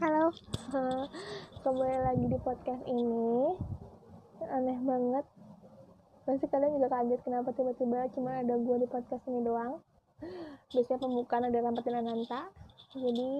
Halo, 0.00 0.32
kembali 1.60 1.98
lagi 2.00 2.24
di 2.32 2.40
podcast 2.40 2.80
ini. 2.88 3.52
Aneh 4.48 4.80
banget. 4.80 5.28
Pasti 6.24 6.48
kalian 6.48 6.80
juga 6.80 6.88
kaget 6.88 7.20
kenapa 7.20 7.52
tiba-tiba 7.52 8.08
cuma 8.16 8.40
ada 8.40 8.56
gue 8.56 8.76
di 8.80 8.88
podcast 8.88 9.20
ini 9.28 9.44
doang. 9.44 9.84
Biasanya 10.72 11.04
pembukaan 11.04 11.52
ada 11.52 11.60
Rampatin 11.60 12.00
Ananta. 12.00 12.48
Jadi 12.96 13.32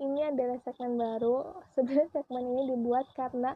ini 0.00 0.20
adalah 0.24 0.56
segmen 0.64 0.96
baru. 0.96 1.60
Sebenarnya 1.76 2.08
segmen 2.08 2.40
ini 2.40 2.72
dibuat 2.72 3.12
karena 3.12 3.52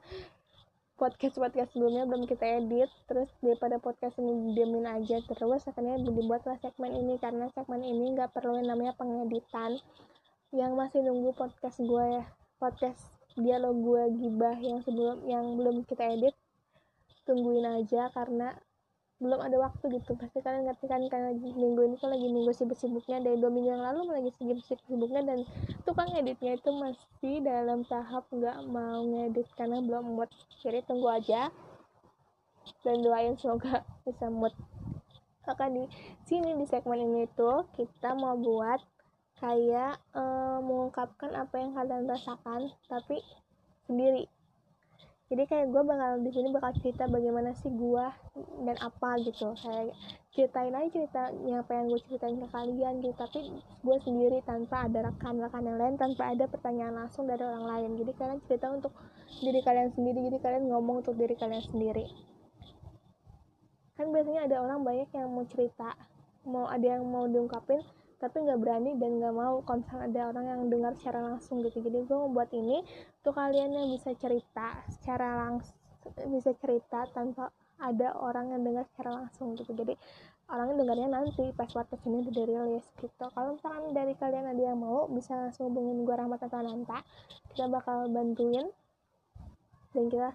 podcast-podcast 1.00 1.72
sebelumnya 1.72 2.04
belum 2.04 2.28
kita 2.28 2.44
edit 2.60 2.92
terus 3.08 3.32
daripada 3.40 3.80
podcast 3.80 4.16
ini 4.20 4.52
diamin 4.52 4.84
aja 4.84 5.24
terus 5.28 5.64
akhirnya 5.68 6.00
dibuatlah 6.00 6.56
segmen 6.60 6.92
ini 6.96 7.20
karena 7.20 7.52
segmen 7.52 7.84
ini 7.84 8.16
nggak 8.16 8.32
perlu 8.32 8.56
namanya 8.64 8.96
pengeditan 8.96 9.76
yang 10.54 10.78
masih 10.78 11.02
nunggu 11.02 11.34
podcast 11.34 11.82
gue 11.82 12.04
ya. 12.22 12.24
Podcast 12.62 13.02
dialog 13.34 13.76
gue 13.82 14.02
gibah 14.22 14.56
yang 14.56 14.78
sebelum 14.86 15.26
yang 15.26 15.44
belum 15.58 15.82
kita 15.84 16.06
edit 16.14 16.34
tungguin 17.26 17.66
aja 17.66 18.08
karena 18.14 18.54
belum 19.16 19.40
ada 19.42 19.56
waktu 19.58 19.96
gitu. 19.96 20.14
Pasti 20.14 20.38
kalian 20.44 20.68
ngerti 20.68 20.86
kan 20.86 21.02
karena 21.08 21.34
minggu 21.34 21.80
ini 21.88 21.96
kan 21.98 22.12
lagi 22.12 22.28
minggu 22.28 22.52
sibuk-sibuknya. 22.52 23.18
Dari 23.24 23.36
dua 23.40 23.50
minggu 23.50 23.70
yang 23.74 23.82
lalu 23.82 24.00
lagi 24.12 24.30
sibuk-sibuknya 24.38 25.24
dan 25.24 25.38
tukang 25.88 26.12
editnya 26.14 26.54
itu 26.54 26.70
masih 26.70 27.42
dalam 27.42 27.82
tahap 27.88 28.28
nggak 28.30 28.58
mau 28.68 29.02
ngedit 29.02 29.48
karena 29.58 29.82
belum 29.82 30.20
mood. 30.20 30.30
Jadi 30.62 30.84
tunggu 30.86 31.08
aja 31.10 31.48
dan 32.84 32.96
doain 33.02 33.34
semoga 33.40 33.82
bisa 34.04 34.30
mood. 34.30 34.52
Maka 35.46 35.70
di 35.70 35.86
sini 36.26 36.58
di 36.58 36.66
segmen 36.66 37.02
ini 37.02 37.24
tuh 37.38 37.66
kita 37.78 38.18
mau 38.18 38.34
buat 38.34 38.82
kayak 39.36 40.00
um, 40.16 40.64
mengungkapkan 40.64 41.30
apa 41.36 41.54
yang 41.60 41.76
kalian 41.76 42.08
rasakan 42.08 42.72
tapi 42.88 43.20
sendiri. 43.84 44.24
Jadi 45.26 45.42
kayak 45.50 45.74
gue 45.74 45.82
bakal 45.82 46.22
di 46.22 46.30
sini 46.30 46.54
bakal 46.54 46.70
cerita 46.78 47.10
bagaimana 47.10 47.50
sih 47.58 47.66
gue 47.66 48.06
dan 48.62 48.76
apa 48.78 49.18
gitu. 49.26 49.58
Kayak 49.58 49.90
ceritain 50.30 50.70
aja 50.70 50.86
cerita 50.86 51.22
yang 51.42 51.66
pengen 51.66 51.90
gue 51.90 52.00
ceritain 52.06 52.38
ke 52.38 52.46
kalian 52.46 53.02
gitu. 53.02 53.14
Tapi 53.18 53.38
gue 53.58 53.96
sendiri 54.06 54.38
tanpa 54.46 54.86
ada 54.86 55.10
rekan-rekan 55.10 55.66
yang 55.66 55.78
lain 55.82 55.98
tanpa 55.98 56.30
ada 56.30 56.46
pertanyaan 56.46 56.94
langsung 56.94 57.26
dari 57.26 57.42
orang 57.42 57.66
lain. 57.66 57.90
Jadi 57.98 58.12
kalian 58.14 58.38
cerita 58.46 58.70
untuk 58.70 58.94
diri 59.42 59.60
kalian 59.66 59.90
sendiri. 59.98 60.18
Jadi 60.30 60.38
kalian 60.38 60.64
ngomong 60.70 61.02
untuk 61.02 61.18
diri 61.18 61.34
kalian 61.34 61.64
sendiri. 61.74 62.06
Kan 63.98 64.14
biasanya 64.14 64.46
ada 64.46 64.62
orang 64.62 64.86
banyak 64.86 65.10
yang 65.10 65.26
mau 65.26 65.42
cerita 65.50 65.90
mau 66.46 66.70
ada 66.70 66.86
yang 66.86 67.02
mau 67.02 67.26
diungkapin 67.26 67.82
tapi 68.16 68.40
nggak 68.44 68.60
berani 68.60 68.96
dan 68.96 69.20
nggak 69.20 69.34
mau 69.36 69.60
kalau 69.60 69.84
ada 70.00 70.32
orang 70.32 70.46
yang 70.48 70.60
dengar 70.72 70.92
secara 70.96 71.20
langsung 71.20 71.60
gitu. 71.60 71.84
Jadi 71.84 72.08
gue 72.08 72.18
membuat 72.18 72.50
ini 72.56 72.80
untuk 73.20 73.36
kalian 73.36 73.76
yang 73.76 73.86
bisa 73.92 74.16
cerita 74.16 74.80
secara 74.88 75.46
langsung 75.46 75.76
bisa 76.30 76.54
cerita 76.62 77.04
tanpa 77.10 77.50
ada 77.76 78.14
orang 78.16 78.56
yang 78.56 78.62
dengar 78.64 78.84
secara 78.88 79.24
langsung 79.24 79.52
gitu. 79.58 79.68
Jadi 79.76 79.94
orang 80.48 80.72
yang 80.72 80.78
dengarnya 80.86 81.08
nanti 81.10 81.44
pas 81.52 81.68
podcast 81.68 82.06
ini 82.06 82.24
udah 82.24 82.34
dirilis 82.34 82.86
gitu. 83.02 83.24
Kalau 83.28 83.58
misalkan 83.58 83.92
dari 83.92 84.14
kalian 84.16 84.46
ada 84.48 84.62
yang 84.62 84.78
mau 84.78 85.10
bisa 85.10 85.36
langsung 85.36 85.68
hubungin 85.68 86.06
gue 86.06 86.14
Rahmat 86.14 86.40
atau 86.46 86.62
Nanta. 86.64 87.04
Kita 87.52 87.68
bakal 87.68 88.08
bantuin 88.08 88.70
dan 89.92 90.04
kita 90.08 90.30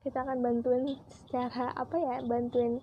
kita 0.00 0.24
akan 0.24 0.40
bantuin 0.40 0.96
secara 1.12 1.76
apa 1.76 1.96
ya 2.00 2.16
bantuin 2.24 2.80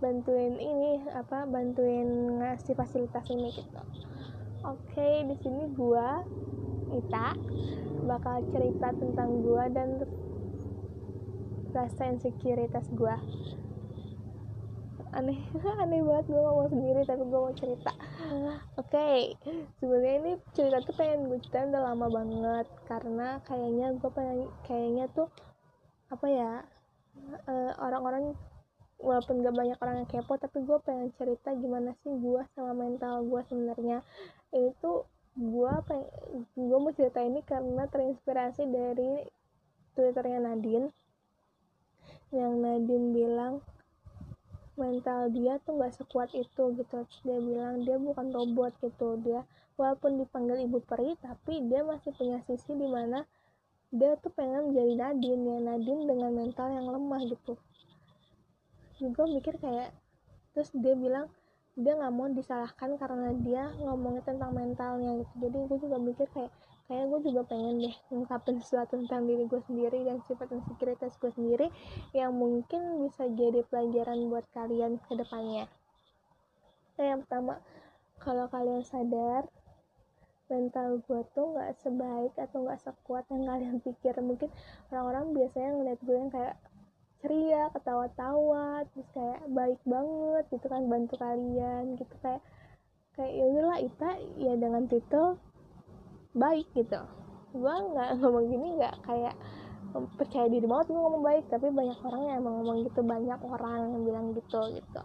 bantuin 0.00 0.56
ini 0.56 1.04
apa 1.12 1.44
bantuin 1.44 2.40
ngasih 2.40 2.72
fasilitas 2.72 3.24
ini 3.28 3.52
gitu 3.52 3.80
oke 4.64 5.08
di 5.28 5.36
sini 5.44 5.68
gua 5.76 6.24
Ita 6.90 7.38
bakal 8.10 8.42
cerita 8.50 8.90
tentang 8.90 9.46
gua 9.46 9.70
dan 9.70 10.02
rasa 11.70 12.10
insekuritas 12.10 12.90
gua 12.96 13.20
aneh 15.10 15.38
aneh 15.82 16.00
banget 16.06 16.26
gue 16.30 16.40
ngomong 16.40 16.68
sendiri 16.70 17.02
tapi 17.02 17.22
gue 17.26 17.40
mau 17.40 17.54
cerita 17.54 17.92
oke 18.78 18.86
okay. 18.86 19.34
sebenarnya 19.82 20.14
ini 20.22 20.32
cerita 20.54 20.78
tuh 20.86 20.94
pengen 20.94 21.26
gue 21.26 21.38
cerita 21.42 21.66
udah 21.66 21.82
lama 21.82 22.06
banget 22.06 22.66
karena 22.86 23.28
kayaknya 23.42 23.86
gue 23.98 24.10
pengen 24.14 24.38
kayaknya 24.62 25.04
tuh 25.10 25.28
apa 26.10 26.26
ya 26.30 26.52
uh, 27.50 27.72
orang-orang 27.82 28.38
walaupun 29.00 29.40
gak 29.40 29.56
banyak 29.56 29.78
orang 29.80 30.04
yang 30.04 30.08
kepo 30.08 30.36
tapi 30.36 30.60
gue 30.60 30.78
pengen 30.84 31.08
cerita 31.16 31.56
gimana 31.56 31.96
sih 32.04 32.12
gue 32.12 32.42
sama 32.52 32.76
mental 32.76 33.24
gue 33.24 33.40
sebenarnya. 33.48 34.04
Itu 34.52 35.08
gue 35.34 35.74
pengen 35.88 36.08
gue 36.54 36.78
mau 36.78 36.92
cerita 36.92 37.20
ini 37.24 37.40
karena 37.42 37.88
terinspirasi 37.88 38.62
dari 38.68 39.24
twitternya 39.96 40.40
Nadine 40.44 40.88
yang 42.30 42.62
Nadine 42.62 43.10
bilang 43.10 43.54
mental 44.78 45.28
dia 45.34 45.58
tuh 45.64 45.80
gak 45.80 45.96
sekuat 45.96 46.30
itu 46.36 46.76
gitu. 46.76 46.98
Dia 47.24 47.38
bilang 47.40 47.82
dia 47.82 47.96
bukan 47.96 48.30
robot 48.30 48.76
gitu. 48.84 49.16
Dia 49.24 49.42
walaupun 49.80 50.20
dipanggil 50.20 50.68
ibu 50.68 50.84
peri 50.84 51.16
tapi 51.24 51.64
dia 51.72 51.80
masih 51.80 52.12
punya 52.12 52.44
sisi 52.44 52.76
di 52.76 52.84
mana 52.84 53.24
dia 53.90 54.14
tuh 54.20 54.30
pengen 54.30 54.70
jadi 54.76 54.94
Nadine 54.94 55.42
ya 55.42 55.58
Nadine 55.72 56.02
dengan 56.06 56.30
mental 56.36 56.68
yang 56.70 56.86
lemah 56.86 57.26
gitu 57.26 57.58
gue 59.08 59.26
mikir 59.40 59.56
kayak 59.56 59.96
terus 60.52 60.68
dia 60.76 60.92
bilang 60.92 61.32
dia 61.78 61.96
nggak 61.96 62.12
mau 62.12 62.28
disalahkan 62.28 62.98
karena 63.00 63.30
dia 63.40 63.72
ngomongnya 63.80 64.26
tentang 64.26 64.52
mentalnya 64.52 65.22
gitu. 65.22 65.34
Jadi 65.48 65.56
gue 65.64 65.78
juga 65.80 65.96
mikir 65.96 66.26
kayak 66.34 66.52
kayak 66.90 67.06
gue 67.06 67.20
juga 67.30 67.42
pengen 67.46 67.86
deh 67.86 67.96
ngungkapin 68.10 68.58
sesuatu 68.58 68.98
tentang 68.98 69.22
diri 69.30 69.46
gue 69.46 69.62
sendiri 69.62 70.02
dan 70.02 70.18
sifat 70.26 70.50
insekuritas 70.50 71.14
gue 71.22 71.30
sendiri 71.30 71.70
yang 72.10 72.34
mungkin 72.34 73.06
bisa 73.06 73.30
jadi 73.30 73.62
pelajaran 73.70 74.26
buat 74.26 74.44
kalian 74.50 74.98
ke 74.98 75.12
depannya. 75.14 75.70
Nah 76.98 77.04
yang 77.06 77.22
pertama 77.22 77.62
kalau 78.18 78.50
kalian 78.50 78.82
sadar 78.82 79.46
mental 80.50 80.98
gue 81.06 81.20
tuh 81.30 81.54
nggak 81.54 81.78
sebaik 81.78 82.34
atau 82.34 82.66
nggak 82.66 82.82
sekuat 82.82 83.24
yang 83.30 83.46
kalian 83.46 83.76
pikir. 83.78 84.18
Mungkin 84.18 84.50
orang-orang 84.90 85.30
biasanya 85.30 85.70
ngeliat 85.78 86.00
gue 86.02 86.16
yang 86.18 86.30
kayak 86.34 86.58
ceria 87.20 87.68
ketawa-tawa 87.76 88.84
terus 88.90 89.08
kayak 89.12 89.44
baik 89.52 89.80
banget 89.84 90.44
gitu 90.56 90.66
kan 90.72 90.82
bantu 90.88 91.14
kalian 91.20 92.00
gitu. 92.00 92.14
Kayak 92.24 92.42
kayak 93.16 93.32
ya 93.36 93.44
udahlah 93.44 93.78
Ita 93.78 94.10
ya 94.40 94.52
dengan 94.56 94.82
titel 94.88 95.36
baik 96.32 96.66
gitu. 96.72 97.00
Gue 97.52 97.74
nggak 97.92 98.08
ngomong 98.24 98.46
gini 98.48 98.68
nggak 98.80 98.96
kayak 99.04 99.36
percaya 99.90 100.46
diri 100.46 100.64
banget 100.70 100.94
gue 100.94 101.02
ngomong 101.02 101.24
baik 101.26 101.44
tapi 101.50 101.66
banyak 101.68 101.98
orang 102.06 102.22
yang 102.30 102.36
emang 102.40 102.54
ngomong 102.62 102.78
gitu 102.86 103.00
banyak 103.02 103.40
orang 103.42 103.78
yang 103.90 104.02
bilang 104.06 104.26
gitu 104.32 104.60
gitu. 104.72 105.02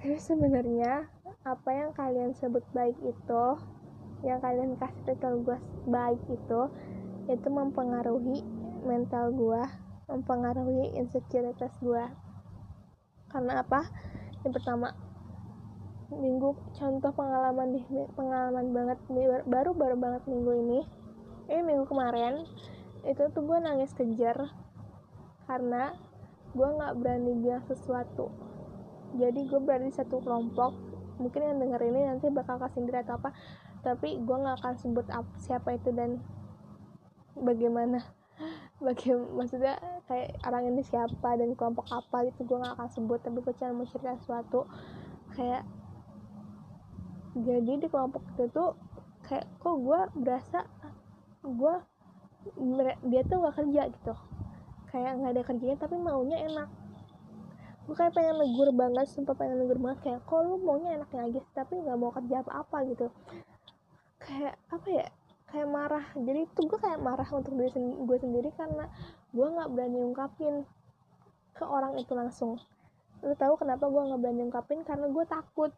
Tapi 0.00 0.16
sebenarnya 0.22 1.10
apa 1.42 1.70
yang 1.74 1.90
kalian 1.92 2.32
sebut 2.32 2.62
baik 2.72 2.96
itu 3.04 3.44
yang 4.24 4.40
kalian 4.40 4.78
kasih 4.80 5.02
titel 5.04 5.44
gue 5.44 5.58
baik 5.90 6.22
itu 6.30 6.60
itu 7.26 7.48
mempengaruhi 7.50 8.40
mental 8.86 9.34
gue 9.34 9.62
mempengaruhi 10.06 10.94
insekuritas 10.98 11.74
gue 11.82 12.04
karena 13.36 13.60
apa? 13.60 13.84
Yang 14.46 14.62
pertama 14.62 14.94
minggu 16.06 16.54
contoh 16.78 17.10
pengalaman 17.10 17.74
di 17.74 17.82
pengalaman 18.14 18.70
banget 18.70 18.98
baru 19.44 19.74
baru 19.74 19.96
banget 19.98 20.22
minggu 20.30 20.52
ini. 20.56 20.80
Ini 21.50 21.62
minggu 21.62 21.84
kemarin 21.90 22.46
itu 23.06 23.22
tuh 23.30 23.42
gue 23.42 23.58
nangis 23.58 23.90
kejar. 23.92 24.50
Karena 25.46 25.94
gue 26.54 26.68
nggak 26.80 26.96
berani 26.96 27.32
bilang 27.38 27.60
sesuatu. 27.66 28.30
Jadi 29.18 29.46
gue 29.46 29.60
berada 29.62 29.86
di 29.86 29.94
satu 29.94 30.22
kelompok 30.22 30.74
mungkin 31.16 31.40
yang 31.48 31.58
denger 31.60 31.80
ini 31.92 32.00
nanti 32.08 32.26
bakal 32.30 32.56
kasih 32.62 32.86
atau 32.88 33.18
apa. 33.18 33.30
Tapi 33.82 34.22
gue 34.22 34.36
nggak 34.36 34.62
akan 34.62 34.74
sebut 34.78 35.06
siapa 35.42 35.76
itu 35.76 35.90
dan 35.92 36.22
bagaimana 37.36 38.00
bagaimana 38.76 39.32
maksudnya 39.32 39.74
kayak 40.04 40.36
orang 40.44 40.68
ini 40.68 40.82
siapa 40.84 41.40
dan 41.40 41.56
kelompok 41.56 41.88
apa 41.88 42.28
gitu 42.28 42.44
gue 42.44 42.60
gak 42.60 42.76
akan 42.76 42.88
sebut 42.92 43.18
tapi 43.24 43.40
gue 43.40 43.54
cuma 43.56 43.82
mau 43.82 43.88
cerita 43.88 44.12
sesuatu. 44.20 44.60
Kayak 45.32 45.64
jadi 47.36 47.72
di 47.80 47.88
kelompok 47.88 48.24
itu 48.36 48.44
tuh 48.52 48.76
kayak 49.28 49.48
kok 49.60 49.76
gue 49.80 50.00
berasa 50.20 50.60
gue 51.44 51.74
dia 53.08 53.22
tuh 53.24 53.36
gak 53.48 53.56
kerja 53.64 53.82
gitu. 53.88 54.14
Kayak 54.92 55.10
nggak 55.20 55.32
ada 55.36 55.42
kerjanya 55.44 55.76
tapi 55.80 55.96
maunya 55.96 56.38
enak. 56.44 56.68
Gue 57.88 57.94
kayak 57.96 58.12
pengen 58.12 58.36
negur 58.40 58.68
banget 58.76 59.08
sumpah 59.08 59.36
pengen 59.36 59.60
negur 59.64 59.80
banget 59.80 59.98
kayak 60.04 60.20
kok 60.28 60.40
lu 60.44 60.60
maunya 60.60 61.00
enaknya 61.00 61.20
aja 61.32 61.40
tapi 61.56 61.80
nggak 61.80 61.96
mau 61.96 62.12
kerja 62.12 62.44
apa-apa 62.44 62.78
gitu. 62.92 63.08
Kayak 64.20 64.56
apa 64.68 64.88
ya 64.88 65.06
kayak 65.56 65.72
marah. 65.72 66.04
Jadi 66.12 66.44
itu 66.44 66.60
gue 66.68 66.76
kayak 66.76 67.00
marah 67.00 67.24
untuk 67.32 67.56
diri 67.56 67.72
sen 67.72 68.04
gue 68.04 68.18
sendiri 68.20 68.52
karena 68.52 68.84
gue 69.32 69.46
nggak 69.48 69.72
berani 69.72 69.98
ungkapin 70.04 70.68
ke 71.56 71.64
orang 71.64 71.96
itu 71.96 72.12
langsung. 72.12 72.60
Lo 73.24 73.32
tahu 73.32 73.56
kenapa 73.56 73.88
gue 73.88 74.02
nggak 74.04 74.20
berani 74.20 74.42
ungkapin? 74.52 74.84
Karena 74.84 75.08
gue 75.08 75.24
takut. 75.24 75.72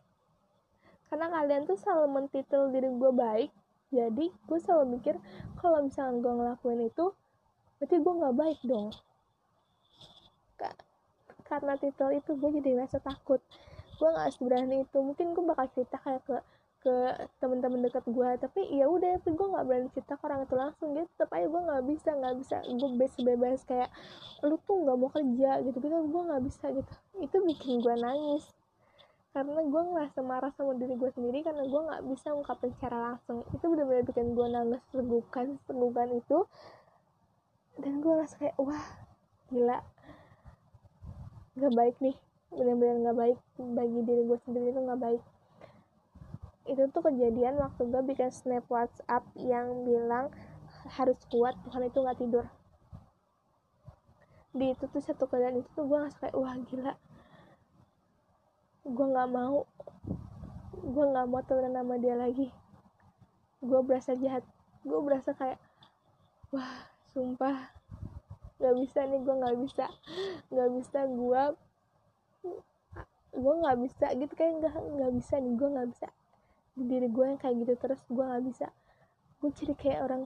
Karena 1.06 1.30
kalian 1.30 1.62
tuh 1.70 1.78
selalu 1.78 2.10
mentitel 2.10 2.74
diri 2.74 2.90
gue 2.90 3.12
baik. 3.14 3.50
Jadi 3.94 4.26
gue 4.34 4.58
selalu 4.58 4.98
mikir 4.98 5.14
kalau 5.62 5.86
misalnya 5.86 6.18
gue 6.18 6.32
ngelakuin 6.34 6.82
itu 6.90 7.14
berarti 7.78 7.96
gue 8.02 8.14
nggak 8.18 8.34
baik 8.34 8.58
dong. 8.66 8.90
Karena 11.46 11.78
titel 11.78 12.18
itu 12.18 12.34
gue 12.34 12.50
jadi 12.58 12.82
ngerasa 12.82 12.98
takut. 12.98 13.38
Gue 14.02 14.10
nggak 14.10 14.34
seberani 14.34 14.82
itu. 14.82 14.98
Mungkin 14.98 15.38
gue 15.38 15.44
bakal 15.46 15.70
cerita 15.70 16.02
kayak 16.02 16.26
ke 16.26 16.36
ke 16.88 17.28
teman-teman 17.36 17.84
dekat 17.84 18.00
gue 18.08 18.30
tapi 18.40 18.64
ya 18.72 18.88
udah 18.88 19.20
tapi 19.20 19.36
gue 19.36 19.46
nggak 19.52 19.64
berani 19.68 19.88
cerita 19.92 20.16
ke 20.16 20.24
orang 20.24 20.40
itu 20.48 20.56
langsung 20.56 20.88
gitu. 20.96 21.04
Tetap 21.12 21.36
aja 21.36 21.44
gue 21.44 21.60
nggak 21.68 21.84
bisa 21.84 22.10
nggak 22.16 22.34
bisa. 22.40 22.56
Gue 22.64 22.88
bebas 22.96 23.12
bebas 23.20 23.60
kayak 23.68 23.90
lu 24.40 24.56
tuh 24.64 24.76
nggak 24.88 24.96
mau 24.96 25.12
kerja 25.12 25.50
gitu 25.68 25.76
gitu 25.84 25.96
gue 26.08 26.22
nggak 26.32 26.42
bisa 26.48 26.64
gitu. 26.72 26.92
Itu 27.20 27.36
bikin 27.44 27.84
gue 27.84 27.94
nangis. 28.00 28.44
Karena 29.36 29.60
gue 29.60 29.82
ngerasa 29.92 30.18
marah 30.24 30.48
sama 30.56 30.72
diri 30.80 30.96
gue 30.96 31.10
sendiri 31.12 31.44
karena 31.44 31.68
gue 31.68 31.80
nggak 31.92 32.02
bisa 32.08 32.32
ungkapin 32.32 32.72
secara 32.80 33.12
langsung. 33.12 33.44
Itu 33.52 33.68
benar-benar 33.68 34.08
bikin 34.08 34.32
gue 34.32 34.46
nangis 34.48 34.82
segukan 35.68 36.08
itu. 36.16 36.38
Dan 37.76 38.00
gue 38.00 38.12
ngerasa 38.16 38.36
kayak 38.40 38.56
wah 38.56 38.86
gila. 39.52 39.84
Nggak 41.52 41.72
baik 41.76 41.96
nih. 42.00 42.16
Benar-benar 42.48 42.96
nggak 43.04 43.16
baik 43.20 43.38
bagi 43.76 44.00
diri 44.08 44.22
gue 44.24 44.38
sendiri 44.48 44.72
itu 44.72 44.80
nggak 44.80 45.02
baik 45.04 45.22
itu 46.68 46.84
tuh 46.92 47.00
kejadian 47.00 47.56
waktu 47.56 47.88
gue 47.88 48.02
bikin 48.04 48.28
snap 48.28 48.68
WhatsApp 48.68 49.24
yang 49.40 49.88
bilang 49.88 50.28
harus 51.00 51.16
kuat 51.32 51.56
Tuhan 51.64 51.88
itu 51.88 51.98
nggak 52.04 52.18
tidur. 52.20 52.46
Di 54.52 54.76
itu 54.76 54.84
tuh 54.84 55.00
satu 55.00 55.24
kejadian 55.24 55.64
itu 55.64 55.68
tuh 55.72 55.88
gue 55.88 55.96
ngerasa 55.96 56.28
kayak 56.28 56.36
wah 56.36 56.56
gila. 56.68 56.94
Gue 58.84 59.06
nggak 59.08 59.28
mau. 59.32 59.64
Gue 60.76 61.04
nggak 61.08 61.26
mau 61.32 61.40
temenan 61.40 61.80
sama 61.80 61.96
dia 61.96 62.14
lagi. 62.20 62.52
Gue 63.64 63.80
berasa 63.80 64.12
jahat. 64.20 64.44
Gue 64.84 65.00
berasa 65.00 65.32
kayak 65.32 65.56
wah 66.52 66.84
sumpah. 67.16 67.72
Nggak 68.60 68.74
bisa 68.76 69.08
nih 69.08 69.20
gue 69.24 69.34
nggak 69.40 69.56
bisa. 69.64 69.86
Nggak 70.52 70.70
bisa 70.76 71.00
gue 71.08 71.42
gue 73.32 73.54
nggak 73.64 73.78
bisa 73.88 74.06
gitu. 74.20 74.32
Kayak 74.36 74.52
nggak 74.60 74.74
nggak 74.76 75.12
bisa 75.16 75.34
nih 75.40 75.52
gue 75.56 75.70
nggak 75.72 75.90
bisa 75.96 76.08
diri 76.86 77.08
gue 77.10 77.24
yang 77.24 77.38
kayak 77.40 77.54
gitu 77.64 77.72
terus 77.80 78.00
gue 78.06 78.24
nggak 78.24 78.44
bisa 78.46 78.66
gue 79.38 79.50
jadi 79.54 79.74
kayak 79.74 80.00
orang 80.06 80.22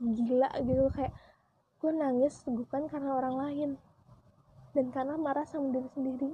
gila 0.00 0.48
gitu 0.64 0.88
kayak 0.96 1.12
gue 1.80 1.90
nangis 1.92 2.34
bukan 2.44 2.88
karena 2.88 3.10
orang 3.16 3.34
lain 3.36 3.70
dan 4.76 4.86
karena 4.94 5.18
marah 5.18 5.44
sama 5.44 5.74
diri 5.74 5.88
sendiri 5.92 6.30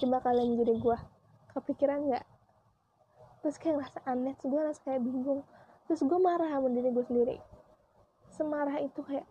coba 0.00 0.24
kalian 0.24 0.56
jadi 0.56 0.74
gue 0.80 0.96
kepikiran 1.52 2.08
nggak? 2.08 2.24
Terus 3.44 3.56
kayak 3.60 3.74
ngerasa 3.80 4.00
aneh 4.08 4.32
terus 4.40 4.48
gue 4.48 4.60
ngerasa 4.60 4.80
kayak 4.86 5.00
bingung 5.04 5.42
terus 5.84 6.00
gue 6.06 6.18
marah 6.22 6.48
sama 6.48 6.68
diri 6.70 6.88
gue 6.88 7.04
sendiri. 7.04 7.36
Semarah 8.32 8.78
itu 8.80 9.00
kayak 9.04 9.26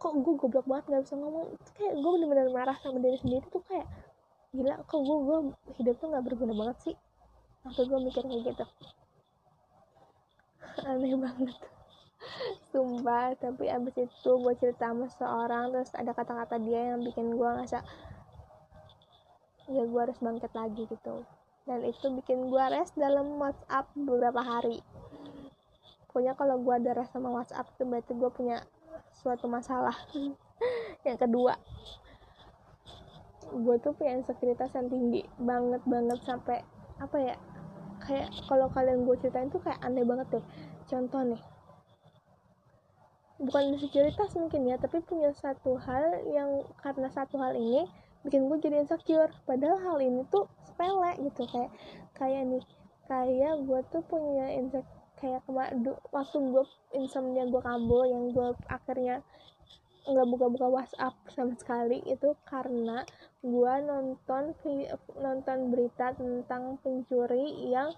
kok 0.00 0.16
gue 0.16 0.34
goblok 0.40 0.66
banget 0.66 0.84
nggak 0.88 1.02
bisa 1.06 1.14
ngomong 1.14 1.46
itu 1.52 1.70
kayak 1.76 1.94
gue 1.94 2.10
bener-bener 2.16 2.48
marah 2.50 2.76
sama 2.80 2.98
diri 2.98 3.20
sendiri 3.20 3.44
tuh 3.52 3.62
kayak 3.68 3.86
gila 4.50 4.80
kok 4.88 4.98
gue 4.98 5.16
gue 5.28 5.38
hidup 5.78 5.94
tuh 6.00 6.08
nggak 6.08 6.24
berguna 6.24 6.54
banget 6.56 6.76
sih 6.88 6.96
waktu 7.68 7.84
gue 7.84 7.98
mikir 8.08 8.24
kayak 8.24 8.42
gitu 8.48 8.64
aneh 10.86 11.14
banget. 11.16 11.58
Sumpah 12.70 13.32
tapi 13.40 13.66
abis 13.66 13.96
itu 14.06 14.30
gue 14.38 14.54
cerita 14.60 14.92
sama 14.92 15.06
seorang 15.08 15.64
terus 15.72 15.90
ada 15.96 16.12
kata-kata 16.12 16.60
dia 16.60 16.94
yang 16.94 17.00
bikin 17.00 17.32
gue 17.32 17.48
ngerasa 17.48 17.80
ya 19.70 19.82
gue 19.86 20.00
harus 20.00 20.18
bangkit 20.20 20.52
lagi 20.52 20.82
gitu. 20.86 21.24
Dan 21.64 21.86
itu 21.86 22.06
bikin 22.10 22.50
gue 22.50 22.64
rest 22.74 22.94
dalam 22.98 23.38
WhatsApp 23.38 23.86
beberapa 23.94 24.42
hari. 24.42 24.82
Pokoknya 26.10 26.34
kalau 26.34 26.58
gue 26.58 26.74
ada 26.74 26.92
rest 26.98 27.14
sama 27.14 27.30
WhatsApp 27.30 27.70
itu 27.78 27.82
berarti 27.86 28.12
gue 28.12 28.30
punya 28.34 28.58
suatu 29.14 29.46
masalah. 29.46 29.94
Yang 31.06 31.18
kedua 31.24 31.54
gue 33.50 33.76
tuh 33.82 33.92
punya 33.98 34.14
insekuritas 34.14 34.70
yang 34.78 34.86
tinggi 34.86 35.26
banget 35.42 35.82
banget 35.82 36.18
sampai 36.22 36.62
apa 37.02 37.16
ya 37.18 37.34
kayak 38.10 38.34
kalau 38.50 38.66
kalian 38.74 39.06
gue 39.06 39.14
ceritain 39.22 39.46
tuh 39.46 39.62
kayak 39.62 39.78
aneh 39.86 40.02
banget 40.02 40.26
deh. 40.34 40.44
Contoh 40.90 41.22
nih. 41.22 41.42
Bukan 43.38 43.62
insekuritas 43.78 44.34
mungkin 44.34 44.66
ya 44.66 44.76
tapi 44.76 44.98
punya 45.06 45.30
satu 45.38 45.78
hal 45.78 46.26
yang 46.26 46.66
karena 46.82 47.06
satu 47.14 47.38
hal 47.38 47.54
ini 47.54 47.86
bikin 48.26 48.50
gue 48.50 48.58
jadi 48.58 48.82
insecure. 48.82 49.30
Padahal 49.46 49.78
hal 49.78 49.98
ini 50.02 50.26
tuh 50.26 50.50
sepele 50.66 51.14
gitu 51.22 51.46
kayak 51.46 51.70
kayak 52.18 52.42
nih 52.50 52.64
kayak 53.06 53.54
gue 53.62 53.80
tuh 53.94 54.02
punya 54.10 54.58
insecure 54.58 54.98
kayak 55.20 55.44
kemarin 55.44 55.84
waktu 56.10 56.36
gue 56.40 56.64
insomnia 56.96 57.44
gue 57.44 57.60
kambuh 57.60 58.08
yang 58.08 58.32
gue 58.32 58.56
akhirnya 58.72 59.20
nggak 60.10 60.28
buka-buka 60.28 60.66
WhatsApp 60.66 61.14
sama 61.30 61.54
sekali 61.54 62.02
itu 62.06 62.34
karena 62.44 63.06
gue 63.40 63.74
nonton 63.86 64.52
nonton 65.16 65.58
berita 65.70 66.12
tentang 66.12 66.76
pencuri 66.82 67.70
yang 67.70 67.94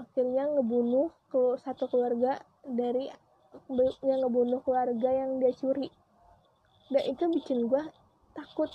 akhirnya 0.00 0.48
ngebunuh 0.48 1.12
satu 1.60 1.90
keluarga 1.92 2.40
dari 2.64 3.10
yang 4.00 4.20
ngebunuh 4.24 4.62
keluarga 4.62 5.10
yang 5.10 5.42
dia 5.42 5.52
curi. 5.54 5.90
Dan 6.90 7.02
itu 7.06 7.24
bikin 7.30 7.66
gue 7.66 7.82
takut. 8.34 8.70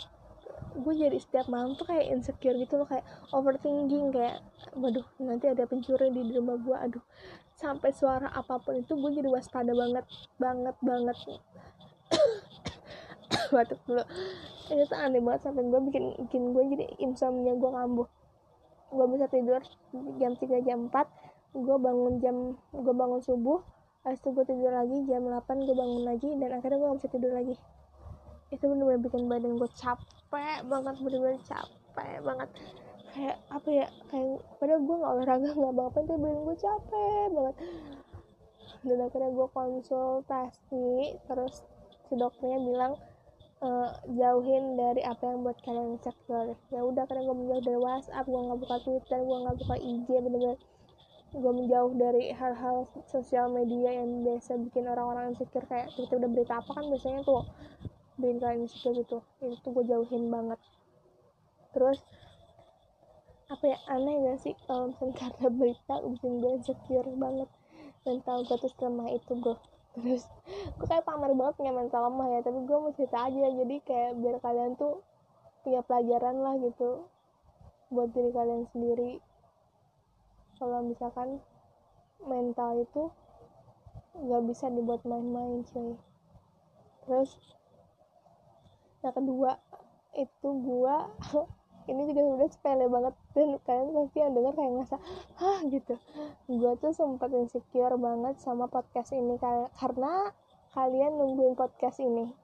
Gue 0.75 0.93
jadi 0.95 1.15
setiap 1.19 1.47
malam 1.51 1.75
tuh 1.75 1.87
kayak 1.87 2.11
insecure 2.11 2.55
gitu 2.55 2.79
loh 2.79 2.87
kayak 2.87 3.03
overthinking 3.31 4.11
kayak 4.11 4.43
waduh 4.75 5.03
nanti 5.19 5.51
ada 5.51 5.67
pencuri 5.67 6.11
di 6.11 6.35
rumah 6.35 6.59
gue 6.59 6.75
aduh 6.75 7.03
sampai 7.55 7.91
suara 7.95 8.27
apa 8.35 8.59
pun 8.59 8.79
itu 8.79 8.91
gue 8.95 9.11
jadi 9.15 9.31
waspada 9.31 9.71
banget 9.71 10.03
banget 10.35 10.75
banget 10.83 11.17
batuk 13.55 13.79
dulu. 13.87 14.03
Itu 14.67 14.83
tuh 14.91 14.97
aneh 14.99 15.23
banget 15.23 15.47
sampai 15.47 15.63
gue 15.63 15.81
bikin 15.87 16.03
bikin 16.27 16.43
gue 16.51 16.63
jadi 16.75 16.85
insomnia 16.99 17.55
gue 17.55 17.71
kambuh 17.71 18.09
gue 18.95 19.05
bisa 19.11 19.25
tidur 19.27 19.61
jam 20.21 20.37
3 20.37 20.67
jam 20.67 20.87
4 20.87 21.55
gue 21.55 21.77
bangun 21.79 22.13
jam 22.23 22.35
gue 22.71 22.93
bangun 22.95 23.19
subuh 23.23 23.59
habis 24.05 24.21
itu 24.21 24.29
gue 24.31 24.45
tidur 24.45 24.69
lagi 24.69 24.97
jam 25.09 25.25
8 25.25 25.65
gue 25.65 25.75
bangun 25.75 26.03
lagi 26.05 26.29
dan 26.37 26.49
akhirnya 26.61 26.77
gue 26.77 26.87
gak 26.93 26.99
bisa 27.01 27.09
tidur 27.09 27.31
lagi. 27.33 27.55
Itu 28.53 28.69
bener-bener 28.69 29.01
bikin 29.01 29.25
badan 29.25 29.57
gue 29.57 29.69
capek 29.73 30.57
banget 30.69 30.95
bener-bener 31.01 31.41
capek 31.41 32.21
banget. 32.21 32.49
Kayak 33.15 33.37
apa 33.49 33.69
ya 33.71 33.87
kayak 34.13 34.45
padahal 34.61 34.81
gue 34.85 34.95
nggak 35.01 35.13
olahraga 35.17 35.49
nggak 35.57 35.73
apa 35.73 35.83
apa 35.89 35.99
tapi 36.05 36.19
badan 36.21 36.41
gue 36.45 36.57
capek 36.61 37.25
banget. 37.33 37.55
Dan 38.85 38.99
akhirnya 39.01 39.29
gue 39.33 39.47
konsultasi 39.49 40.89
terus 41.25 41.55
si 42.05 42.13
dokternya 42.13 42.61
bilang 42.61 42.93
e, 43.61 43.69
jauhin 44.15 44.75
dari 44.75 45.01
apa 45.05 45.23
yang 45.23 45.45
buat 45.45 45.57
kalian 45.63 45.95
insecure 45.95 46.57
ya 46.73 46.81
udah 46.81 47.03
karena 47.07 47.23
gue 47.27 47.35
menjauh 47.35 47.63
dari 47.63 47.79
WhatsApp 47.79 48.25
gue 48.27 48.41
nggak 48.41 48.59
buka 48.63 48.75
Twitter 48.83 49.19
gue 49.21 49.37
nggak 49.43 49.57
buka 49.61 49.75
IG 49.79 50.07
bener-bener 50.09 50.57
gue 51.35 51.51
menjauh 51.51 51.91
dari 51.99 52.31
hal-hal 52.31 52.87
sosial 53.11 53.51
media 53.51 53.91
yang 53.91 54.23
biasa 54.23 54.55
bikin 54.55 54.87
orang-orang 54.87 55.35
insecure 55.35 55.67
kayak 55.67 55.91
kita 55.91 56.15
udah 56.15 56.29
berita 56.31 56.63
apa 56.63 56.71
kan 56.71 56.85
biasanya 56.87 57.21
tuh 57.27 57.43
kalian 58.15 58.63
insecure 58.63 58.95
gitu 58.95 59.19
itu 59.43 59.67
gue 59.67 59.83
jauhin 59.91 60.31
banget. 60.31 60.59
Terus 61.75 61.99
apa 63.45 63.63
ya 63.67 63.77
aneh 63.91 64.15
gak 64.25 64.39
sih 64.41 64.55
kalau 64.65 64.89
misalnya 64.89 65.15
karena 65.21 65.49
berita 65.51 65.93
bikin 66.01 66.31
gue 66.39 66.51
insecure 66.55 67.09
banget 67.19 67.49
mental 68.07 68.37
gue 68.47 68.57
tuh 68.57 68.71
lemah 68.79 69.09
itu 69.13 69.31
gue 69.35 69.55
terus 69.95 70.27
gue 70.75 70.87
kayak 70.87 71.07
pamer 71.07 71.31
banget 71.31 71.55
punya 71.55 71.71
mental 71.71 72.11
lemah 72.11 72.27
ya 72.35 72.39
tapi 72.43 72.59
gue 72.67 72.77
mau 72.77 72.91
cerita 72.91 73.17
aja. 73.31 73.45
Jadi 73.51 73.75
kayak 73.87 74.11
biar 74.19 74.35
kalian 74.43 74.75
tuh 74.75 74.99
punya 75.63 75.81
pelajaran 75.81 76.35
lah 76.43 76.55
gitu 76.59 77.07
buat 77.89 78.11
diri 78.11 78.29
kalian 78.35 78.67
sendiri. 78.75 79.23
Kalau 80.59 80.83
misalkan 80.83 81.39
mental 82.23 82.83
itu 82.83 83.11
nggak 84.15 84.43
bisa 84.47 84.71
dibuat 84.71 85.01
main-main 85.03 85.63
cuy. 85.67 85.95
Terus 87.07 87.35
yang 89.03 89.15
kedua 89.15 89.59
itu 90.15 90.49
gua 90.63 91.11
ini 91.89 92.09
juga 92.11 92.21
udah 92.41 92.49
sepele 92.49 92.85
banget. 92.89 93.13
Dan 93.33 93.49
kalian 93.63 93.89
pasti 93.93 94.17
yang 94.21 94.33
denger 94.33 94.53
kayak 94.57 94.71
ngerasa 94.75 94.97
hah? 95.41 95.59
gitu. 95.69 95.95
Gue 96.49 96.73
tuh 96.81 96.93
sempat 96.93 97.29
insecure 97.33 97.95
banget 97.97 98.35
sama 98.41 98.65
podcast 98.69 99.13
ini 99.13 99.39
karena 99.77 100.33
kalian 100.75 101.11
nungguin 101.15 101.55
podcast 101.55 102.03
ini. 102.03 102.35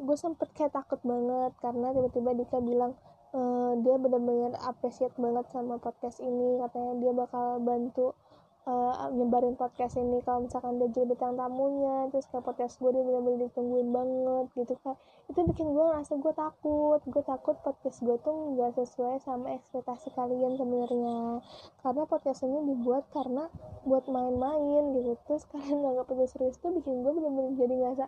Gue 0.00 0.16
sempet 0.18 0.50
kayak 0.56 0.74
takut 0.74 0.98
banget 1.04 1.52
karena 1.62 1.94
tiba-tiba 1.94 2.30
Dika 2.34 2.58
bilang 2.58 2.98
e, 3.30 3.40
dia 3.84 3.94
benar-benar 3.94 4.58
appreciate 4.66 5.14
banget 5.14 5.46
sama 5.54 5.78
podcast 5.78 6.18
ini. 6.18 6.58
Katanya 6.58 6.92
dia 6.98 7.12
bakal 7.14 7.62
bantu 7.62 8.16
uh, 8.64 9.12
nyebarin 9.12 9.56
podcast 9.56 10.00
ini 10.00 10.20
kalau 10.24 10.48
misalkan 10.48 10.80
dia 10.80 10.88
jadi 10.92 11.06
bintang 11.12 11.36
tamunya 11.36 12.08
terus 12.10 12.24
kayak 12.32 12.44
podcast 12.44 12.80
gue 12.80 12.90
dia 12.92 13.04
bener-bener 13.04 13.48
ditungguin 13.48 13.88
banget 13.92 14.46
gitu 14.56 14.74
kan. 14.80 14.96
Itu 15.28 15.40
bikin 15.44 15.66
gue 15.72 15.84
ngerasa 15.84 16.12
gue 16.20 16.32
takut 16.32 17.00
gue 17.04 17.22
takut 17.24 17.56
podcast 17.60 17.98
gue 18.00 18.16
tuh 18.24 18.34
nggak 18.56 18.72
sesuai 18.80 19.20
sama 19.20 19.52
ekspektasi 19.56 20.12
kalian 20.16 20.56
sebenarnya. 20.56 21.44
Karena 21.84 22.02
podcast 22.08 22.40
ini 22.44 22.58
dibuat 22.72 23.04
karena 23.12 23.48
buat 23.84 24.04
main-main 24.08 24.96
gitu. 24.96 25.12
Terus 25.28 25.44
kalian 25.52 25.84
nggak 25.84 26.08
itu 26.08 26.24
serius 26.32 26.56
tuh 26.60 26.72
bikin 26.72 27.04
gue 27.04 27.12
bener-bener 27.12 27.52
jadi 27.60 27.74
ngerasa 27.76 28.06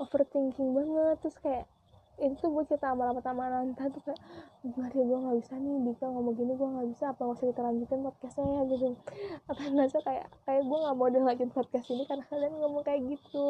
overthinking 0.00 0.72
banget. 0.72 1.16
Terus 1.20 1.36
kayak 1.44 1.64
itu 2.20 2.44
gue 2.52 2.64
cerita 2.68 2.92
sama 2.92 3.16
sama 3.24 3.48
Nanta 3.48 3.88
tuh 3.88 4.00
kayak 4.04 4.20
gimana 4.60 4.92
gue 4.92 5.18
nggak 5.24 5.36
bisa 5.40 5.54
nih 5.56 5.76
Dika 5.88 6.06
ngomong 6.12 6.34
gini 6.36 6.52
gue 6.52 6.68
nggak 6.68 6.88
bisa 6.92 7.04
apa 7.16 7.20
nggak 7.24 7.36
usah 7.40 7.46
kita 7.48 7.60
lanjutin 7.64 8.00
podcastnya 8.04 8.44
ya 8.44 8.62
gitu. 8.68 8.86
Apa 9.48 9.60
ngerasa 9.72 9.98
kayak 10.04 10.26
kayak 10.44 10.62
gue 10.68 10.78
nggak 10.84 10.96
mau 11.00 11.08
lanjutin 11.08 11.50
podcast 11.50 11.86
ini 11.88 12.04
karena 12.04 12.24
kalian 12.28 12.52
ngomong 12.60 12.84
kayak 12.84 13.00
gitu. 13.08 13.48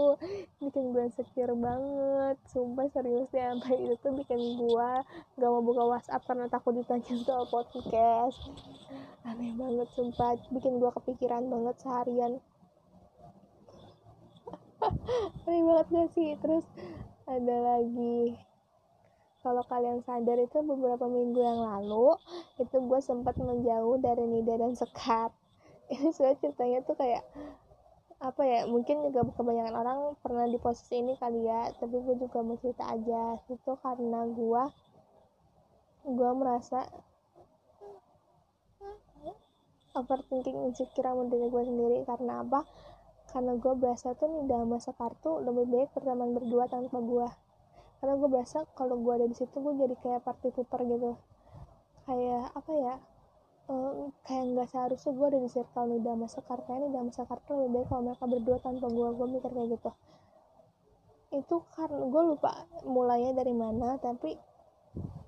Bikin 0.63 0.85
gue 0.95 1.03
insecure 1.03 1.55
banget. 1.59 2.37
Sumpah 2.47 2.87
serius 2.95 3.27
deh 3.35 3.43
sampai 3.43 3.75
itu 3.75 3.95
tuh 3.99 4.13
bikin 4.15 4.39
gue 4.39 4.91
gak 5.35 5.51
mau 5.51 5.63
buka 5.67 5.83
WhatsApp 5.91 6.23
karena 6.31 6.47
takut 6.47 6.79
ditanya 6.79 7.15
soal 7.27 7.51
podcast. 7.51 8.39
Aneh 9.27 9.51
banget 9.59 9.89
sumpah. 9.99 10.39
Bikin 10.55 10.79
gue 10.79 10.91
kepikiran 10.95 11.51
banget 11.51 11.75
seharian. 11.83 12.39
Aneh 15.51 15.63
banget 15.67 15.87
gak 15.91 16.09
sih? 16.15 16.31
Terus 16.39 16.65
ada 17.27 17.57
lagi 17.63 18.50
kalau 19.41 19.65
kalian 19.65 20.05
sadar 20.05 20.37
itu 20.37 20.61
beberapa 20.61 21.09
minggu 21.09 21.41
yang 21.41 21.65
lalu 21.65 22.13
itu 22.61 22.77
gue 22.77 23.01
sempat 23.01 23.41
menjauh 23.41 23.97
dari 23.97 24.25
Nida 24.29 24.61
dan 24.61 24.77
Sekar. 24.77 25.33
Ini 25.93 26.13
sudah 26.13 26.37
ceritanya 26.37 26.85
tuh 26.85 26.97
kayak 27.01 27.25
apa 28.21 28.43
ya 28.45 28.69
mungkin 28.69 29.01
juga 29.09 29.33
kebanyakan 29.33 29.75
orang 29.81 29.99
pernah 30.21 30.45
di 30.45 30.61
posisi 30.61 31.01
ini 31.01 31.17
kali 31.17 31.41
ya 31.41 31.73
tapi 31.81 31.97
gue 32.05 32.21
juga 32.21 32.45
mau 32.45 32.61
cerita 32.61 32.85
aja. 32.93 33.41
Itu 33.49 33.81
karena 33.81 34.29
gue 34.29 34.63
gue 36.05 36.31
merasa 36.37 36.85
overthinking 39.97 40.69
insecure 40.69 41.09
sama 41.09 41.33
diri 41.33 41.49
gue 41.49 41.63
sendiri. 41.65 41.99
Karena 42.05 42.45
apa? 42.45 42.69
Karena 43.33 43.57
gue 43.57 43.73
berasa 43.73 44.13
tuh 44.21 44.29
Nida 44.29 44.69
sama 44.69 44.79
Sekar 44.85 45.17
tuh 45.25 45.41
lebih 45.41 45.65
baik 45.65 45.89
berteman 45.97 46.37
berdua 46.37 46.69
tanpa 46.69 47.01
gue 47.01 47.50
karena 48.01 48.17
gue 48.17 48.29
berasa 48.33 48.65
kalau 48.73 48.97
gue 48.97 49.13
ada 49.13 49.29
di 49.29 49.37
situ 49.37 49.53
gue 49.61 49.75
jadi 49.77 49.95
kayak 50.01 50.25
party 50.25 50.49
pooper 50.57 50.81
gitu. 50.89 51.21
Kayak 52.09 52.49
apa 52.57 52.73
ya 52.73 52.95
uh, 53.69 54.09
kayak 54.25 54.45
nggak 54.57 54.69
seharusnya 54.73 55.13
gue 55.13 55.27
ada 55.29 55.39
di 55.45 55.51
circle 55.53 55.85
nih. 55.93 56.01
Dama 56.01 56.27
Sekar 56.27 56.65
kayak 56.65 56.81
nih 56.81 56.91
Dama 56.97 57.11
Sekar 57.13 57.39
tuh 57.45 57.61
lebih 57.61 57.85
baik 57.85 57.87
kalau 57.93 58.03
mereka 58.09 58.25
berdua 58.25 58.57
tanpa 58.65 58.87
gue 58.89 59.09
gue 59.13 59.27
mikir 59.29 59.51
kayak 59.53 59.69
gitu. 59.77 59.91
Itu 61.31 61.57
karena 61.77 62.03
gue 62.09 62.23
lupa 62.35 62.51
mulainya 62.89 63.37
dari 63.37 63.53
mana 63.53 64.01
tapi 64.01 64.41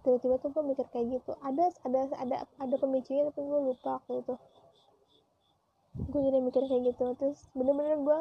tiba-tiba 0.02 0.40
tuh 0.40 0.50
gue 0.56 0.64
mikir 0.72 0.86
kayak 0.88 1.06
gitu. 1.20 1.36
Ada 1.44 1.76
ada 1.84 2.00
ada 2.16 2.36
ada 2.56 2.76
pemicunya 2.80 3.28
tapi 3.28 3.40
gue 3.44 3.60
lupa 3.68 4.00
waktu 4.00 4.24
itu. 4.24 4.34
Gue 6.08 6.20
jadi 6.24 6.40
mikir 6.40 6.64
kayak 6.72 6.82
gitu. 6.96 7.04
Terus 7.20 7.38
bener-bener 7.52 8.00
gue 8.00 8.20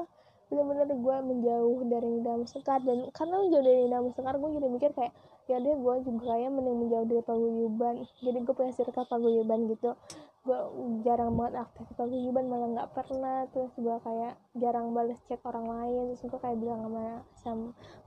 bener-bener 0.51 0.91
gue 0.91 1.17
menjauh 1.23 1.79
dari 1.87 2.07
Nida 2.11 2.43
Sekar 2.43 2.83
dan 2.83 3.07
karena 3.15 3.39
menjauh 3.39 3.63
dari 3.63 3.79
Nida 3.87 4.03
Sekar 4.11 4.35
gue 4.35 4.49
jadi 4.59 4.67
mikir 4.67 4.91
kayak 4.91 5.15
ya 5.47 5.57
deh 5.63 5.75
gue 5.79 5.95
juga 6.03 6.35
kayak 6.35 6.51
mending 6.51 6.77
menjauh 6.85 7.07
dari 7.07 7.23
paguyuban. 7.23 7.95
Jadi 8.19 8.37
gue 8.43 8.53
punya 8.55 8.73
circle 8.75 9.07
paguyuban 9.07 9.71
gitu. 9.71 9.95
Gue 10.43 10.59
jarang 11.07 11.39
banget 11.39 11.63
aktif 11.63 11.87
di 11.87 11.95
paguyuban 11.95 12.45
malah 12.51 12.67
nggak 12.75 12.89
pernah. 12.91 13.47
Terus 13.55 13.71
gue 13.79 13.95
kayak 14.03 14.33
jarang 14.59 14.91
balas 14.91 15.19
chat 15.31 15.39
orang 15.47 15.65
lain. 15.71 16.03
Terus 16.11 16.23
gue 16.27 16.39
kayak 16.43 16.57
bilang 16.59 16.81
sama 16.83 17.03
Sam 17.39 17.59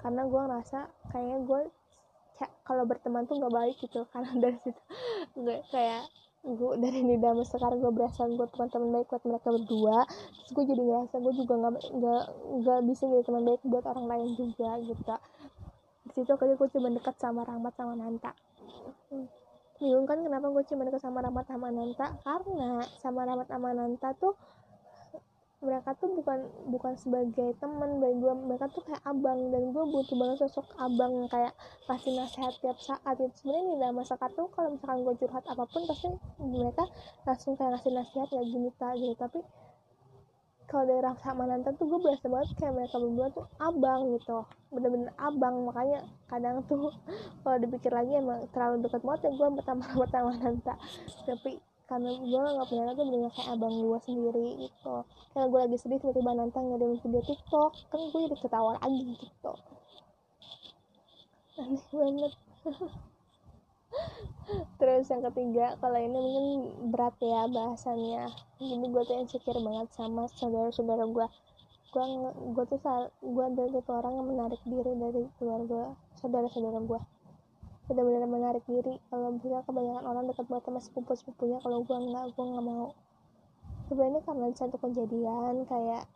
karena 0.04 0.22
gue 0.28 0.40
ngerasa 0.44 0.78
kayaknya 1.08 1.38
gue 1.48 1.60
kalau 2.68 2.84
berteman 2.84 3.24
tuh 3.24 3.40
nggak 3.40 3.54
baik 3.56 3.76
gitu. 3.80 4.04
Karena 4.12 4.30
dari 4.36 4.58
situ 4.60 4.80
gue 5.32 5.58
kayak 5.72 6.04
gue 6.44 6.72
dari 6.76 7.00
Nida 7.00 7.32
sampai 7.32 7.48
sekarang 7.48 7.78
gue 7.80 7.92
berasa 7.96 8.28
gue 8.28 8.46
teman-teman 8.52 8.88
baik 9.00 9.08
buat 9.08 9.24
mereka 9.24 9.48
berdua. 9.48 9.98
Terus 10.08 10.50
gue 10.52 10.64
jadi 10.68 10.82
ngerasa 10.84 11.14
gue 11.16 11.32
juga 11.40 11.54
nggak 11.56 11.74
nggak 11.96 12.22
nggak 12.60 12.80
bisa 12.84 13.02
jadi 13.08 13.22
teman 13.24 13.42
baik 13.48 13.62
buat 13.64 13.84
orang 13.88 14.06
lain 14.12 14.28
juga 14.36 14.70
gitu 14.84 15.16
di 16.04 16.12
situ 16.12 16.32
kali 16.36 16.52
gue 16.52 16.68
cuma 16.68 16.92
dekat 16.92 17.16
sama 17.16 17.48
Rahmat 17.48 17.72
sama 17.80 17.96
Nanta. 17.96 18.36
Bingung 19.80 20.04
kan 20.04 20.20
kenapa 20.20 20.52
gue 20.52 20.64
cuma 20.68 20.84
dekat 20.84 21.00
sama 21.00 21.24
Rahmat 21.24 21.48
sama 21.48 21.72
Nanta? 21.72 22.12
Karena 22.20 22.84
sama 23.00 23.24
Rahmat 23.24 23.48
sama 23.48 23.72
Nanta 23.72 24.12
tuh 24.20 24.36
mereka 25.64 25.96
tuh 25.96 26.12
bukan 26.12 26.44
bukan 26.68 26.92
sebagai 27.00 27.56
teman 27.56 27.96
bagi 27.96 28.20
gue 28.20 28.34
mereka 28.36 28.68
tuh 28.68 28.84
kayak 28.84 29.00
abang 29.08 29.48
dan 29.48 29.72
gue 29.72 29.84
butuh 29.88 30.16
banget 30.20 30.36
sosok 30.44 30.68
abang 30.76 31.24
kayak 31.32 31.56
kasih 31.88 32.12
nasihat 32.20 32.54
tiap 32.60 32.78
saat. 32.84 33.16
Itu 33.16 33.32
sebenarnya 33.40 33.64
di 33.72 33.76
dalam 33.80 33.96
masa 33.96 34.14
tuh 34.20 34.46
kalau 34.52 34.76
misalkan 34.76 34.98
gue 35.08 35.14
curhat 35.24 35.44
apa 35.48 35.64
pun 35.64 35.82
pasti 35.88 36.08
mereka 36.36 36.84
langsung 37.24 37.56
kayak 37.56 37.80
ngasih 37.80 37.92
nasihat 37.96 38.28
ya 38.28 38.42
gini 38.44 38.70
tak 38.76 38.92
gitu 39.00 39.16
tapi 39.16 39.40
kalau 40.64 40.84
dari 40.88 41.02
rasa 41.04 41.28
Mananta 41.36 41.70
tuh 41.76 41.86
gue 41.86 42.00
berasa 42.00 42.26
banget 42.28 42.48
kayak 42.56 42.72
mereka 42.76 42.96
berdua 43.00 43.26
tuh 43.32 43.46
abang 43.56 44.00
gitu. 44.16 44.38
Bener-bener 44.68 45.12
abang 45.16 45.64
makanya 45.64 46.04
kadang 46.28 46.60
tuh 46.68 46.92
kalau 47.40 47.56
dipikir 47.56 47.92
lagi 47.92 48.12
emang 48.20 48.44
terlalu 48.52 48.84
dekat 48.84 49.00
banget 49.00 49.20
ya 49.28 49.30
gue 49.32 49.48
pertama 49.56 49.84
pertama 49.96 50.30
tapi 51.24 51.52
karena 51.84 52.16
gue 52.16 52.40
nggak 52.40 52.68
punya 52.72 52.84
lagi 52.88 53.02
bener 53.04 53.30
kayak 53.36 53.48
abang 53.52 53.76
gue 53.76 53.98
sendiri 54.00 54.46
gitu. 54.68 54.96
Karena 55.32 55.46
gue 55.52 55.60
lagi 55.68 55.76
sedih 55.76 56.00
tiba-tiba 56.00 56.32
nantang 56.32 56.72
ngadain 56.72 56.96
video 57.04 57.20
tiktok 57.20 57.72
kan 57.92 58.00
gue 58.08 58.20
jadi 58.24 58.36
ketawa 58.40 58.80
lagi 58.80 59.04
gitu. 59.20 59.52
Aneh 61.60 61.84
banget. 61.92 62.32
Terus 64.80 65.06
yang 65.12 65.22
ketiga 65.30 65.66
kalau 65.78 66.00
ini 66.00 66.18
mungkin 66.18 66.46
berat 66.88 67.14
ya 67.20 67.46
bahasannya. 67.52 68.32
Jadi 68.58 68.86
gue 68.88 69.02
tuh 69.04 69.16
insecure 69.20 69.60
banget 69.60 69.92
sama 69.92 70.24
saudara-saudara 70.40 71.04
gue. 71.04 71.26
Gue 71.92 72.04
gue 72.58 72.64
tuh 72.64 72.80
gue 73.22 73.44
adalah 73.44 73.70
tipe 73.70 73.92
orang 73.92 74.18
yang 74.18 74.28
menarik 74.32 74.60
diri 74.66 74.92
dari 74.98 75.22
keluarga 75.36 75.94
saudara-saudara 76.18 76.80
gue 76.80 77.00
benar-benar 77.84 78.24
menarik 78.24 78.64
diri. 78.64 78.96
Kalau 79.12 79.36
misalnya 79.36 79.60
kebanyakan 79.68 80.04
orang 80.08 80.24
dekat 80.32 80.46
banget 80.48 80.64
sama 80.64 80.80
sepupu 80.80 81.12
sepupunya 81.12 81.58
kalau 81.60 81.84
gue 81.84 81.98
nggak 81.98 82.24
gue 82.32 82.44
nggak 82.44 82.64
mau. 82.64 82.88
Sebenarnya 83.92 84.20
karena 84.24 84.46
satu 84.56 84.76
kejadian 84.80 85.54
kayak 85.68 86.08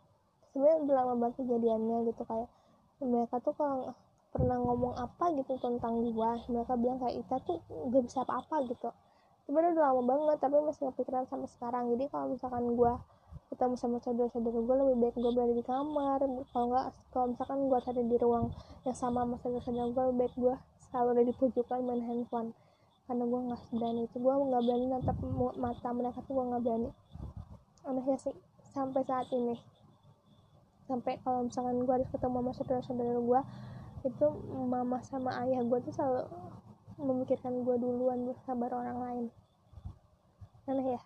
sebenarnya 0.49 0.77
udah 0.81 0.95
lama 0.97 1.13
banget 1.21 1.35
kejadiannya 1.45 1.97
gitu 2.09 2.23
kayak 2.25 2.49
mereka 2.99 3.35
tuh 3.39 3.53
kalau 3.53 3.93
pernah 4.29 4.57
ngomong 4.61 4.93
apa 4.97 5.33
gitu 5.37 5.57
tentang 5.57 6.09
gue 6.09 6.31
mereka 6.49 6.73
bilang 6.77 6.97
kayak 7.01 7.15
Ita 7.21 7.37
tuh 7.45 7.61
gak 7.69 8.03
bisa 8.05 8.25
apa-apa 8.25 8.65
gitu. 8.69 8.89
Sebenarnya 9.45 9.77
udah 9.77 9.85
lama 9.93 10.03
banget 10.05 10.37
tapi 10.41 10.55
masih 10.61 10.83
kepikiran 10.93 11.25
sampai 11.29 11.49
sekarang. 11.49 11.93
Jadi 11.93 12.05
kalau 12.09 12.33
misalkan 12.33 12.65
gue 12.73 12.93
ketemu 13.49 13.73
sama 13.77 13.97
saudara-saudara 14.01 14.61
gue 14.61 14.75
lebih 14.77 14.97
baik 15.01 15.15
gue 15.17 15.31
berada 15.33 15.53
di 15.53 15.65
kamar. 15.65 16.19
Kalau 16.49 16.65
nggak 16.73 16.85
kalau 17.13 17.25
misalkan 17.33 17.59
gue 17.69 17.77
ada 17.77 18.03
di 18.05 18.17
ruang 18.17 18.45
yang 18.85 18.97
sama 18.97 19.25
sama 19.25 19.35
saudara-saudara 19.37 19.89
gue 19.93 20.03
lebih 20.09 20.17
baik 20.17 20.35
gue 20.37 20.55
selalu 20.89 21.09
ada 21.15 21.23
di 21.25 21.33
pojokan 21.37 21.79
main 21.85 22.03
handphone. 22.03 22.53
Karena 23.05 23.23
gue 23.25 23.39
nggak 23.49 23.61
berani 23.73 24.01
itu. 24.05 24.17
Gue 24.21 24.33
nggak 24.33 24.63
berani 24.65 24.85
natap 24.89 25.17
mata 25.57 25.89
mereka 25.93 26.19
tuh 26.25 26.33
gue 26.37 26.45
nggak 26.49 26.61
berani. 26.61 26.89
Anehnya 27.85 28.17
sih 28.21 28.35
sampai 28.73 29.01
saat 29.05 29.29
ini. 29.33 29.57
Sampai 30.85 31.21
kalau 31.21 31.45
misalkan 31.45 31.85
gue 31.85 31.93
harus 31.93 32.09
ketemu 32.09 32.37
sama 32.41 32.51
saudara-saudara 32.53 33.19
gue 33.21 33.41
itu 33.99 34.27
mama 34.49 34.97
sama 35.03 35.31
ayah 35.45 35.61
gue 35.61 35.79
tuh 35.85 35.93
selalu 35.93 36.23
memikirkan 36.99 37.65
gue 37.65 37.75
duluan 37.77 38.29
bersabar 38.29 38.69
orang 38.73 38.97
lain. 39.01 39.25
Aneh 40.69 40.97
ya? 40.97 41.01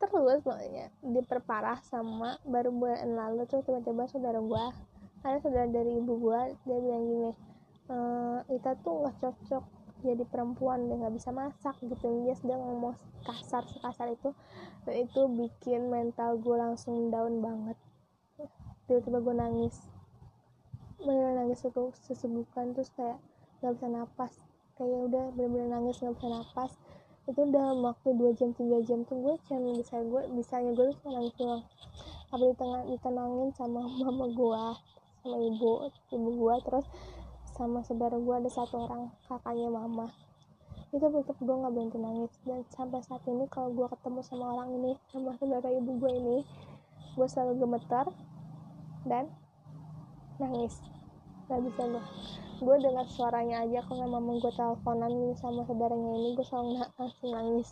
Terus 0.00 0.40
pokoknya 0.40 0.88
diperparah 1.04 1.84
sama 1.84 2.40
baru 2.48 2.72
bulan 2.72 3.14
lalu 3.14 3.44
tuh 3.44 3.60
tiba-tiba 3.60 4.08
saudara 4.08 4.40
gue 4.40 4.64
ada 5.20 5.36
saudara 5.44 5.68
dari 5.68 6.00
ibu 6.00 6.16
gue 6.16 6.40
dia 6.64 6.78
bilang 6.80 7.04
gini 7.04 7.32
uh, 7.90 8.38
Ita 8.46 8.78
tuh 8.80 9.04
nggak 9.04 9.16
cocok 9.18 9.64
jadi 10.00 10.24
perempuan 10.24 10.88
dia 10.88 10.96
nggak 10.96 11.14
bisa 11.20 11.28
masak 11.28 11.76
gitu. 11.84 12.24
Dia 12.24 12.32
sedang 12.32 12.60
ngomong 12.64 12.96
kasar 13.20 13.68
sekasar 13.68 14.08
itu. 14.08 14.32
Dan 14.88 15.04
itu 15.04 15.20
bikin 15.28 15.92
mental 15.92 16.40
gue 16.40 16.56
langsung 16.56 17.12
down 17.12 17.44
banget. 17.44 17.76
Tiba-tiba 18.88 19.20
gue 19.20 19.34
nangis. 19.36 19.76
Bener 21.04 21.36
nangis 21.36 21.60
itu 21.64 21.92
sesebukan 22.08 22.72
terus 22.72 22.88
kayak 22.96 23.20
nggak 23.60 23.72
bisa 23.76 23.88
napas. 23.92 24.32
Kayak 24.80 25.12
udah 25.12 25.24
bener-bener 25.36 25.68
nangis 25.68 26.00
nggak 26.00 26.16
bisa 26.16 26.28
napas. 26.32 26.72
Itu 27.28 27.44
udah 27.44 27.76
waktu 27.84 28.08
dua 28.16 28.32
jam 28.32 28.56
tiga 28.56 28.80
jam 28.80 29.04
tuh 29.04 29.20
gue 29.20 29.34
cuma 29.44 29.76
bisa 29.76 30.00
gue 30.00 30.22
bisanya 30.32 30.72
gue 30.72 30.96
tuh 30.96 31.12
nangis 31.12 31.36
doang. 31.36 31.62
Apa 32.32 32.40
ditengah 32.40 32.82
ditenangin 32.88 33.52
sama 33.52 33.84
mama 34.00 34.26
gue 34.32 34.64
sama 35.20 35.36
ibu 35.36 35.92
ibu 36.16 36.28
gue 36.40 36.54
terus 36.64 36.86
sama 37.60 37.84
saudara 37.84 38.16
gue 38.16 38.34
ada 38.40 38.48
satu 38.48 38.88
orang 38.88 39.12
kakaknya 39.28 39.68
mama. 39.68 40.08
Itu 40.96 41.04
tetap 41.12 41.36
gue 41.36 41.52
nggak 41.60 41.72
berhenti 41.76 42.00
nangis. 42.00 42.32
Dan 42.48 42.64
sampai 42.72 43.04
saat 43.04 43.20
ini 43.28 43.44
kalau 43.52 43.68
gue 43.76 43.84
ketemu 43.84 44.24
sama 44.24 44.56
orang 44.56 44.80
ini 44.80 44.96
sama 45.12 45.36
saudara 45.36 45.68
ibu 45.68 45.92
gue 46.00 46.12
ini 46.16 46.38
gue 47.20 47.28
selalu 47.28 47.60
gemetar 47.60 48.08
dan 49.04 49.28
nangis. 50.40 50.80
Gak 51.52 51.60
bisa 51.68 51.82
gue 51.84 52.04
gue 52.64 52.76
dengar 52.80 53.04
suaranya 53.12 53.68
aja 53.68 53.84
kalau 53.84 54.08
mama 54.08 54.40
gue 54.40 54.52
teleponan 54.56 55.12
sama 55.36 55.60
saudaranya 55.68 56.12
ini 56.16 56.28
gue 56.40 56.46
selalu 56.48 56.80
langsung 56.96 57.28
nangis. 57.28 57.68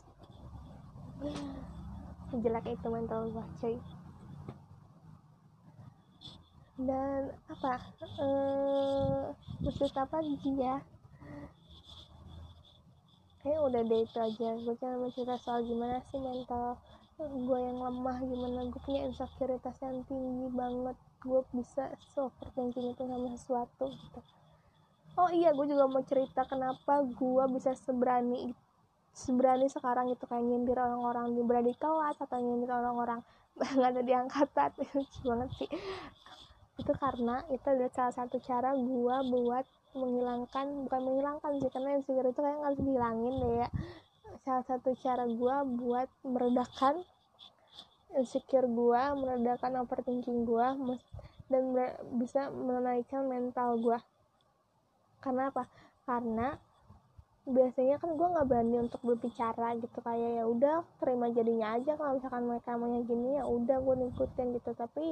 Jelek 2.37 2.77
itu 2.77 2.89
mental 2.93 3.33
gue 3.33 3.45
cuy 3.57 3.81
dan 6.79 7.35
apa? 7.51 7.75
Eh 8.23 9.23
musik 9.67 9.91
apa 9.99 10.23
dia 10.23 10.79
kayak 13.43 13.61
udah 13.67 13.83
deh 13.83 14.01
itu 14.07 14.19
aja. 14.19 14.49
Gue 14.63 14.75
cuma 14.79 15.11
cerita 15.11 15.35
soal 15.43 15.67
gimana 15.67 15.99
sih 16.11 16.23
mental 16.23 16.79
gue 17.19 17.59
yang 17.59 17.83
lemah 17.83 18.23
gimana 18.23 18.71
gue 18.71 18.81
punya 18.87 19.11
insecuritas 19.11 19.75
yang 19.83 20.07
tinggi 20.07 20.47
banget. 20.55 20.97
Gue 21.19 21.43
bisa 21.51 21.91
overthinking 22.15 22.95
itu 22.95 23.03
sama 23.03 23.29
sesuatu 23.35 23.91
gitu. 23.91 24.21
Oh 25.19 25.31
iya 25.35 25.51
gue 25.51 25.67
juga 25.67 25.91
mau 25.91 26.07
cerita 26.07 26.47
kenapa 26.47 27.03
gue 27.03 27.45
bisa 27.59 27.75
seberani 27.75 28.55
seberani 29.11 29.67
sekarang 29.67 30.15
itu 30.15 30.23
kayak 30.31 30.47
nyindir 30.47 30.79
orang-orang. 30.79 31.35
Di 31.35 31.43
berada 31.43 31.67
di 31.67 31.75
kelas 31.75 32.23
atau 32.23 32.39
nyindir 32.39 32.71
orang-orang. 32.71 33.19
Nggak 33.59 33.91
ada 33.99 34.03
di 34.07 34.15
angkatan. 34.15 34.71
Lucu 34.95 35.21
banget 35.27 35.51
sih 35.59 35.71
itu 36.79 36.93
karena 36.95 37.43
itu 37.51 37.67
adalah 37.67 37.91
salah 37.91 38.15
satu 38.15 38.39
cara 38.39 38.71
gue 38.73 39.17
buat 39.35 39.67
menghilangkan 39.99 40.87
bukan 40.87 41.01
menghilangkan 41.03 41.53
sih 41.59 41.71
karena 41.75 41.99
insecure 41.99 42.31
itu 42.31 42.41
kayak 42.41 42.63
harus 42.63 42.79
dihilangin 42.79 43.35
deh 43.43 43.55
ya. 43.67 43.69
Salah 44.47 44.65
satu 44.65 44.95
cara 45.03 45.25
gue 45.27 45.57
buat 45.75 46.09
meredakan 46.23 47.03
insecure 48.15 48.71
gue 48.71 49.03
meredakan 49.19 49.85
overthinking 49.85 50.47
gue 50.47 50.67
dan 51.51 51.63
bisa 52.17 52.49
menaikkan 52.53 53.27
mental 53.27 53.77
gue 53.83 53.99
karena 55.19 55.51
apa? 55.51 55.67
Karena 56.07 56.55
biasanya 57.49 57.97
kan 57.97 58.13
gue 58.13 58.29
nggak 58.29 58.45
berani 58.45 58.77
untuk 58.87 59.01
berbicara 59.01 59.73
gitu 59.81 59.99
kayak 60.05 60.31
ya 60.37 60.45
udah 60.45 60.85
terima 61.01 61.33
jadinya 61.33 61.81
aja 61.81 61.97
kalau 61.97 62.21
misalkan 62.21 62.45
mereka 62.45 62.77
maunya 62.77 63.03
gini 63.09 63.41
ya 63.41 63.45
udah 63.49 63.77
gue 63.81 63.95
ngikutin 64.05 64.47
gitu. 64.61 64.71
Tapi 64.77 65.05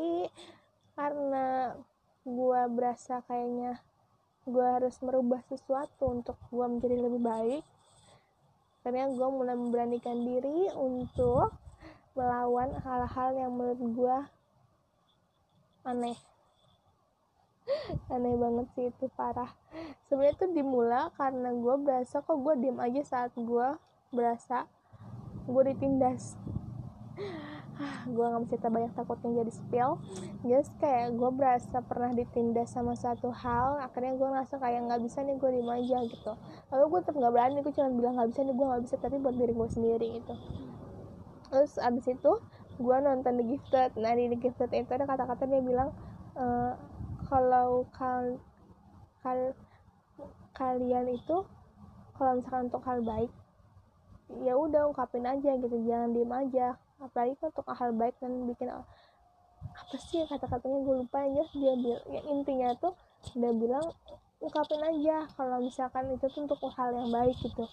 karena 0.97 1.77
gue 2.25 2.61
berasa 2.73 3.23
kayaknya 3.29 3.79
gue 4.49 4.67
harus 4.67 4.97
merubah 5.05 5.45
sesuatu 5.47 6.09
untuk 6.11 6.41
gue 6.49 6.67
menjadi 6.67 6.97
lebih 6.97 7.23
baik 7.23 7.65
karena 8.87 9.11
gue 9.11 9.29
mulai 9.29 9.59
memberanikan 9.59 10.17
diri 10.25 10.71
untuk 10.73 11.53
melawan 12.17 12.73
hal-hal 12.81 13.31
yang 13.37 13.53
menurut 13.53 13.83
gue 13.83 14.17
aneh. 15.85 16.19
Aneh 18.15 18.35
banget 18.39 18.67
sih 18.79 18.87
itu 18.95 19.11
parah. 19.19 19.53
Sebenarnya 20.07 20.39
itu 20.39 20.47
dimulai 20.55 21.11
karena 21.19 21.51
gue 21.51 21.75
berasa 21.83 22.23
kok 22.23 22.39
gue 22.41 22.55
diem 22.63 22.79
aja 22.79 23.03
saat 23.03 23.33
gue 23.35 23.69
berasa 24.15 24.71
gue 25.47 25.63
ditindas 25.75 26.39
gue 28.09 28.25
gak 28.25 28.41
mau 28.41 28.49
cerita 28.49 28.69
banyak 28.73 28.93
takutnya 28.97 29.45
jadi 29.45 29.53
spill. 29.53 29.91
Just 30.49 30.73
kayak 30.81 31.13
gue 31.17 31.31
berasa 31.33 31.85
pernah 31.85 32.11
ditindas 32.17 32.73
sama 32.73 32.97
satu 32.97 33.29
hal 33.33 33.81
akhirnya 33.85 34.17
gue 34.17 34.29
ngerasa 34.29 34.55
kayak 34.57 34.81
nggak 34.89 35.01
bisa 35.05 35.21
nih 35.23 35.37
gue 35.37 35.51
diem 35.53 35.71
aja 35.71 35.99
gitu. 36.09 36.33
Lalu 36.73 36.85
gue 36.89 37.01
tetap 37.05 37.17
nggak 37.21 37.33
berani 37.33 37.59
gue 37.61 37.75
cuma 37.77 37.89
bilang 37.93 38.15
nggak 38.17 38.29
bisa 38.33 38.41
nih 38.45 38.55
gue 38.57 38.67
nggak 38.67 38.83
bisa 38.89 38.95
tapi 38.97 39.17
buat 39.21 39.37
diri 39.37 39.53
gue 39.53 39.69
sendiri 39.69 40.07
gitu. 40.23 40.35
Terus 41.53 41.73
abis 41.79 42.07
itu 42.09 42.33
gue 42.77 42.97
nonton 43.01 43.33
The 43.37 43.45
Gifted. 43.45 43.91
Nah 44.01 44.13
di 44.17 44.25
The 44.33 44.39
Gifted 44.41 44.71
itu 44.73 44.91
ada 44.93 45.05
kata-kata 45.05 45.45
dia 45.45 45.61
bilang 45.61 45.93
e, 46.37 46.45
kalau 47.29 47.89
kal, 47.93 48.41
kal 49.21 49.53
kalian 50.57 51.13
itu 51.13 51.45
kalau 52.17 52.41
misalkan 52.41 52.73
untuk 52.73 52.85
hal 52.89 53.05
baik 53.05 53.33
ya 54.43 54.57
udah 54.57 54.91
ungkapin 54.91 55.29
aja 55.29 55.55
gitu 55.61 55.77
jangan 55.87 56.11
diem 56.17 56.33
aja 56.33 56.81
apalagi 56.97 57.37
untuk 57.41 57.67
hal 57.69 57.91
baik 57.93 58.17
dan 58.19 58.33
bikin 58.49 58.73
apa 59.77 59.97
sih 60.01 60.25
kata-katanya 60.25 60.79
gue 60.85 60.95
lupa 61.05 61.25
aja 61.25 61.45
dia 61.53 61.75
bilang 61.77 62.05
ya 62.09 62.21
intinya 62.33 62.69
tuh 62.81 62.95
dia 63.37 63.53
bilang 63.53 63.85
ungkapin 64.41 64.81
aja 64.85 65.25
kalau 65.35 65.59
misalkan 65.65 66.13
itu 66.13 66.27
tuh 66.29 66.45
untuk 66.45 66.61
hal 66.77 66.93
yang 66.93 67.09
baik 67.09 67.37
gitu. 67.41 67.65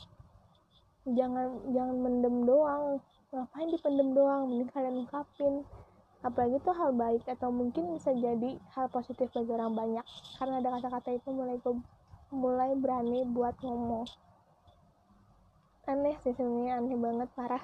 Jangan 1.03 1.59
jangan 1.75 1.95
mendem 1.99 2.47
doang. 2.47 3.03
Ngapain 3.33 3.67
dipendem 3.67 4.09
doang? 4.15 4.47
Mending 4.47 4.69
kalian 4.71 4.95
ungkapin. 5.03 5.67
Apalagi 6.23 6.55
itu 6.55 6.71
hal 6.71 6.91
baik 6.95 7.27
atau 7.27 7.51
mungkin 7.51 7.99
bisa 7.99 8.15
jadi 8.15 8.55
hal 8.71 8.87
positif 8.87 9.27
bagi 9.35 9.51
orang 9.51 9.75
banyak 9.75 10.05
karena 10.39 10.63
ada 10.63 10.69
kata-kata 10.79 11.19
itu 11.19 11.29
mulai 11.35 11.59
gue 11.59 11.75
mulai 12.31 12.71
berani 12.79 13.27
buat 13.27 13.59
ngomong. 13.59 14.07
Aneh 15.83 16.15
sih 16.23 16.31
sebenarnya 16.31 16.79
aneh 16.79 16.95
banget 16.95 17.27
parah 17.35 17.63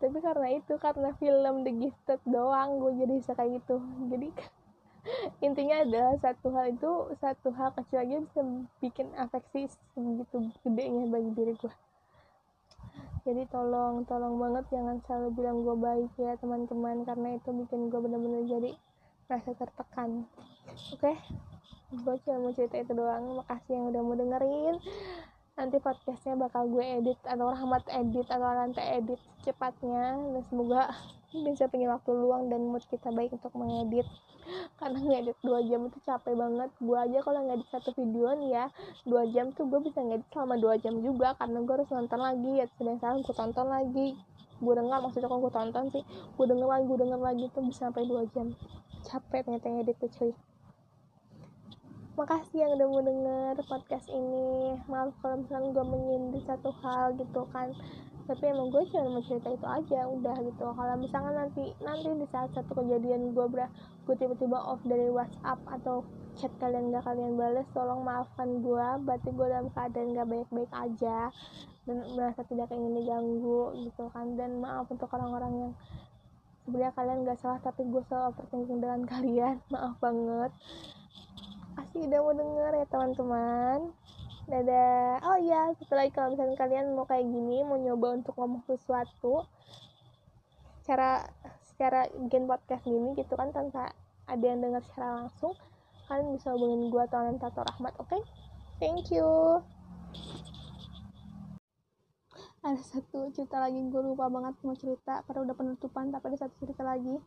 tapi 0.00 0.18
karena 0.18 0.48
itu 0.56 0.74
karena 0.80 1.10
film 1.16 1.54
The 1.64 1.72
Gifted 1.72 2.20
doang 2.28 2.80
gue 2.80 2.92
jadi 3.02 3.12
bisa 3.18 3.32
kayak 3.36 3.62
gitu. 3.62 3.76
Jadi 4.10 4.28
intinya 5.46 5.82
adalah 5.82 6.14
satu 6.22 6.54
hal 6.54 6.78
itu 6.78 6.92
satu 7.18 7.50
hal 7.54 7.74
kecil 7.74 8.06
aja 8.06 8.16
bisa 8.22 8.40
bikin 8.78 9.10
afeksi 9.18 9.66
segitu 9.94 10.50
gedenya 10.62 11.10
bagi 11.10 11.30
diri 11.34 11.54
gue 11.58 11.74
jadi 13.22 13.46
tolong 13.54 14.02
tolong 14.10 14.34
banget 14.34 14.66
jangan 14.74 14.98
selalu 15.06 15.28
bilang 15.38 15.62
gue 15.62 15.76
baik 15.78 16.10
ya 16.18 16.34
teman-teman. 16.42 17.06
Karena 17.06 17.38
itu 17.38 17.48
bikin 17.54 17.86
gue 17.86 18.00
bener-bener 18.02 18.42
jadi 18.50 18.70
rasa 19.30 19.54
tertekan. 19.54 20.26
Oke? 20.90 21.14
Okay? 21.14 21.16
gue 21.92 22.14
cuma 22.24 22.48
mau 22.48 22.52
cerita 22.56 22.82
itu 22.82 22.92
doang. 22.98 23.38
Makasih 23.38 23.72
yang 23.78 23.84
udah 23.94 24.02
mau 24.02 24.16
dengerin 24.18 24.76
nanti 25.52 25.76
podcastnya 25.84 26.32
bakal 26.32 26.64
gue 26.64 26.80
edit 26.80 27.20
atau 27.28 27.52
Rahmat 27.52 27.84
edit 27.92 28.24
atau 28.24 28.52
nanti 28.56 28.80
edit 28.80 29.20
cepatnya. 29.44 30.16
Dan 30.16 30.42
semoga 30.48 30.88
bisa 31.32 31.68
punya 31.68 31.92
waktu 31.92 32.10
luang 32.12 32.48
dan 32.48 32.72
mood 32.72 32.84
kita 32.88 33.12
baik 33.12 33.36
untuk 33.36 33.52
mengedit. 33.52 34.08
Karena 34.80 34.98
ngedit 34.98 35.36
dua 35.44 35.60
jam 35.68 35.92
itu 35.92 35.98
capek 36.08 36.34
banget. 36.34 36.70
Gue 36.80 36.96
aja 36.96 37.18
kalau 37.20 37.40
ngedit 37.44 37.68
satu 37.68 37.92
video 37.92 38.32
nih 38.32 38.50
ya 38.56 38.64
dua 39.04 39.28
jam 39.28 39.52
tuh 39.52 39.68
gue 39.68 39.80
bisa 39.84 40.00
ngedit 40.00 40.28
selama 40.32 40.56
dua 40.56 40.74
jam 40.80 40.96
juga. 41.04 41.36
Karena 41.36 41.60
gue 41.60 41.74
harus 41.76 41.90
nonton 41.92 42.20
lagi 42.20 42.50
ya 42.56 42.66
sedang 42.80 42.96
salah 42.96 43.20
gue 43.20 43.36
tonton 43.36 43.68
lagi. 43.68 44.08
Gue 44.62 44.74
dengar 44.78 45.04
maksudnya 45.04 45.28
kalau 45.28 45.42
gue 45.44 45.52
tonton 45.52 45.84
sih 45.92 46.04
gue 46.08 46.46
denger 46.48 46.68
lagi 46.68 46.84
gue 46.88 46.98
denger 47.02 47.20
lagi 47.20 47.44
tuh 47.52 47.62
bisa 47.68 47.92
sampai 47.92 48.08
dua 48.08 48.24
jam. 48.32 48.56
Capek 49.04 49.44
ternyata 49.44 49.68
ngedit 49.68 49.96
tuh 50.00 50.10
cuy 50.16 50.32
makasih 52.12 52.60
yang 52.60 52.76
udah 52.76 52.88
mau 52.92 53.00
denger 53.00 53.54
podcast 53.64 54.06
ini. 54.12 54.76
Maaf 54.84 55.16
kalau 55.24 55.40
misalnya 55.40 55.72
gue 55.72 55.84
menyindir 55.88 56.42
satu 56.44 56.68
hal 56.84 57.16
gitu 57.16 57.48
kan. 57.56 57.72
Tapi 58.28 58.52
emang 58.52 58.68
gue 58.68 58.84
cuma 58.92 59.18
mau 59.18 59.24
cerita 59.24 59.48
itu 59.48 59.64
aja 59.64 60.00
udah 60.12 60.36
gitu. 60.44 60.66
Kalau 60.76 60.94
misalnya 61.00 61.32
nanti 61.40 61.72
nanti 61.80 62.08
di 62.12 62.26
saat 62.28 62.52
satu 62.52 62.84
kejadian 62.84 63.32
gue 63.32 63.46
ber 63.48 63.64
gue 64.04 64.14
tiba-tiba 64.20 64.60
off 64.60 64.84
dari 64.84 65.08
WhatsApp 65.08 65.56
atau 65.72 66.04
chat 66.36 66.52
kalian 66.60 66.92
gak 66.92 67.04
kalian 67.04 67.36
balas 67.36 67.68
tolong 67.76 68.08
maafkan 68.08 68.64
gue 68.64 68.86
berarti 69.04 69.28
gue 69.32 69.46
dalam 69.52 69.68
keadaan 69.72 70.16
gak 70.16 70.28
baik-baik 70.32 70.72
aja 70.72 71.28
dan 71.84 71.96
merasa 72.16 72.40
tidak 72.44 72.68
ingin 72.76 72.92
diganggu 72.92 73.72
gitu 73.88 74.04
kan. 74.12 74.36
Dan 74.36 74.60
maaf 74.60 74.84
untuk 74.92 75.08
orang-orang 75.16 75.52
yang 75.56 75.72
sebenarnya 76.68 76.92
kalian 76.92 77.18
gak 77.24 77.40
salah 77.40 77.60
tapi 77.64 77.88
gue 77.88 78.04
selalu 78.04 78.36
overthinking 78.36 78.84
dengan 78.84 79.00
kalian. 79.16 79.56
Maaf 79.72 79.96
banget 79.96 80.52
kasih 81.76 82.00
udah 82.08 82.20
mau 82.20 82.34
denger 82.34 82.72
ya 82.76 82.86
teman-teman. 82.90 83.78
Dadah. 84.50 85.22
Oh 85.22 85.38
iya 85.38 85.70
setelah 85.78 86.04
kalau 86.10 86.34
misalnya 86.34 86.58
kalian 86.58 86.92
mau 86.98 87.06
kayak 87.06 87.24
gini 87.24 87.62
mau 87.62 87.78
nyoba 87.78 88.18
untuk 88.18 88.34
ngomong 88.36 88.66
sesuatu 88.66 89.46
cara 90.82 91.30
secara 91.62 92.10
gen 92.26 92.50
podcast 92.50 92.82
gini 92.82 93.14
gitu 93.14 93.38
kan 93.38 93.54
tanpa 93.54 93.94
ada 94.26 94.44
yang 94.44 94.58
dengar 94.58 94.82
secara 94.82 95.24
langsung 95.24 95.54
kalian 96.10 96.34
bisa 96.34 96.52
hubungin 96.52 96.90
gue 96.90 97.02
atau 97.06 97.22
Tato 97.38 97.62
Rahmat 97.62 97.94
oke? 98.02 98.10
Okay? 98.10 98.20
thank 98.82 99.14
you. 99.14 99.62
Ada 102.62 102.78
satu 102.82 103.30
cerita 103.34 103.58
lagi 103.58 103.78
gue 103.78 104.02
lupa 104.02 104.30
banget 104.30 104.54
mau 104.62 104.74
cerita 104.78 105.22
karena 105.26 105.50
udah 105.50 105.56
penutupan 105.56 106.10
tapi 106.10 106.34
ada 106.34 106.38
satu 106.46 106.54
cerita 106.62 106.82
lagi. 106.82 107.18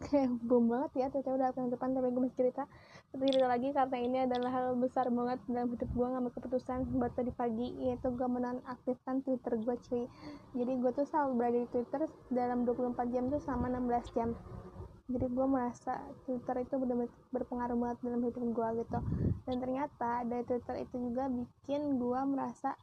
Kayak 0.00 0.30
bom 0.42 0.64
banget 0.66 0.90
ya 0.96 1.06
ternyata 1.10 1.30
udah 1.36 1.50
penutupan 1.54 1.88
tapi 1.94 2.06
gue 2.10 2.22
masih 2.22 2.38
cerita 2.38 2.62
cerita 3.10 3.50
lagi 3.50 3.74
karena 3.74 3.98
ini 3.98 4.18
adalah 4.22 4.50
hal 4.54 4.66
besar 4.78 5.10
banget 5.10 5.42
dalam 5.50 5.66
hidup 5.74 5.90
gue 5.90 6.06
ngambil 6.06 6.30
keputusan 6.30 6.78
buat 6.94 7.10
tadi 7.18 7.34
pagi 7.34 7.74
yaitu 7.82 8.06
gue 8.14 8.28
menonaktifkan 8.30 9.26
twitter 9.26 9.58
gue 9.58 9.76
cuy. 9.90 10.04
Jadi 10.54 10.72
gue 10.78 10.90
tuh 10.94 11.06
selalu 11.10 11.30
berada 11.34 11.58
di 11.58 11.68
twitter 11.74 12.00
dalam 12.30 12.62
24 12.62 13.10
jam 13.10 13.24
tuh 13.26 13.42
sama 13.42 13.66
16 13.66 14.14
jam. 14.14 14.30
Jadi 15.10 15.26
gue 15.26 15.46
merasa 15.50 15.98
twitter 16.22 16.62
itu 16.62 16.74
benar-benar 16.78 17.10
berpengaruh 17.34 17.76
banget 17.82 17.98
dalam 18.06 18.20
hidup 18.22 18.44
gue 18.46 18.68
gitu. 18.86 18.98
Dan 19.42 19.56
ternyata 19.58 20.10
dari 20.22 20.44
twitter 20.46 20.76
itu 20.78 20.96
juga 21.10 21.26
bikin 21.26 21.98
gue 21.98 22.20
merasa 22.30 22.78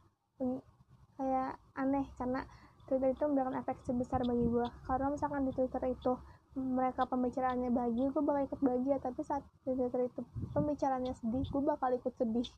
kayak 1.16 1.56
aneh 1.74 2.06
karena 2.14 2.44
Twitter 2.88 3.12
itu 3.12 3.24
memberikan 3.28 3.60
efek 3.60 3.76
sebesar 3.84 4.24
bagi 4.24 4.48
gue 4.48 4.66
karena 4.88 5.12
misalkan 5.12 5.44
di 5.44 5.52
Twitter 5.52 5.82
itu 5.92 6.16
mereka 6.56 7.04
pembicaraannya 7.04 7.68
bahagia 7.68 8.08
gue 8.08 8.22
bakal 8.24 8.42
ikut 8.48 8.60
bahagia. 8.64 8.96
Tapi 9.02 9.20
saat 9.26 9.44
Twitter 9.66 10.08
itu 10.08 10.20
pembicaraannya 10.56 11.14
sedih 11.18 11.44
gue 11.44 11.62
bakal 11.62 11.90
ikut 11.92 12.14
sedih. 12.16 12.48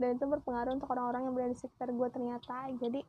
Dan 0.00 0.16
itu 0.16 0.24
berpengaruh 0.24 0.80
untuk 0.80 0.88
orang-orang 0.90 1.28
yang 1.28 1.34
berada 1.36 1.52
di 1.52 1.60
sekitar 1.60 1.92
gue 1.92 2.08
ternyata. 2.08 2.72
Jadi 2.80 3.00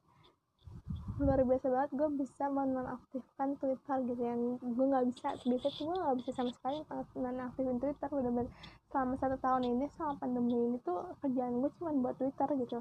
luar 1.21 1.37
biasa 1.45 1.69
banget 1.69 1.91
gue 1.93 2.09
bisa 2.17 2.45
menonaktifkan 2.49 3.49
Twitter 3.57 3.97
gitu. 4.09 4.21
Yang 4.21 4.41
gue 4.59 4.85
nggak 4.85 5.05
bisa 5.09 5.27
biasa 5.41 5.67
tuh 5.71 5.83
gue 5.87 5.95
nggak 5.97 6.17
bisa 6.19 6.29
sama 6.35 6.51
sekali 6.53 6.77
nonaktifin 7.17 7.77
Twitter. 7.79 8.07
Bener-bener 8.11 8.51
selama 8.91 9.13
satu 9.17 9.37
tahun 9.39 9.63
ini 9.65 9.85
selama 9.95 10.13
pandemi 10.19 10.57
ini 10.57 10.77
tuh 10.83 11.15
kerjaan 11.23 11.63
gue 11.63 11.71
cuma 11.79 11.91
buat 11.97 12.15
Twitter 12.19 12.49
gitu. 12.59 12.79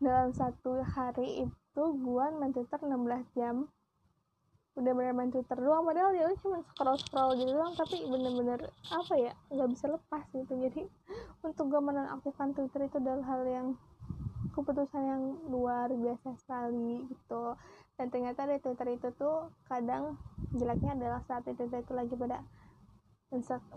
Dalam 0.00 0.32
satu 0.32 0.80
hari 0.80 1.44
itu 1.44 1.82
gue 1.84 2.24
main 2.40 2.52
Twitter 2.56 2.80
16 2.80 3.36
jam 3.36 3.68
udah 4.78 4.92
bener 4.94 5.10
main 5.10 5.34
Twitter 5.34 5.58
doang 5.58 5.82
padahal 5.82 6.14
dia 6.14 6.30
cuma 6.38 6.62
scroll 6.70 6.94
scroll 7.02 7.34
gitu 7.34 7.50
doang 7.50 7.74
tapi 7.74 8.06
bener-bener 8.06 8.70
apa 8.86 9.14
ya 9.18 9.32
nggak 9.50 9.68
bisa 9.74 9.86
lepas 9.90 10.24
gitu. 10.30 10.52
Jadi 10.54 10.82
untuk 11.46 11.64
gue 11.68 11.82
menonaktifkan 11.82 12.54
Twitter 12.54 12.86
itu 12.86 12.96
adalah 13.02 13.24
hal 13.26 13.42
yang 13.46 13.68
keputusan 14.54 15.02
yang 15.02 15.22
luar 15.50 15.90
biasa 15.90 16.38
sekali 16.38 17.06
gitu. 17.10 17.54
Dan 17.98 18.06
ternyata 18.08 18.48
di 18.48 18.56
Twitter 18.62 18.88
itu 18.96 19.08
tuh 19.18 19.52
kadang 19.68 20.16
jeleknya 20.56 20.96
adalah 20.96 21.20
saat 21.26 21.44
Twitter 21.44 21.68
itu 21.68 21.92
lagi 21.92 22.14
pada 22.16 22.40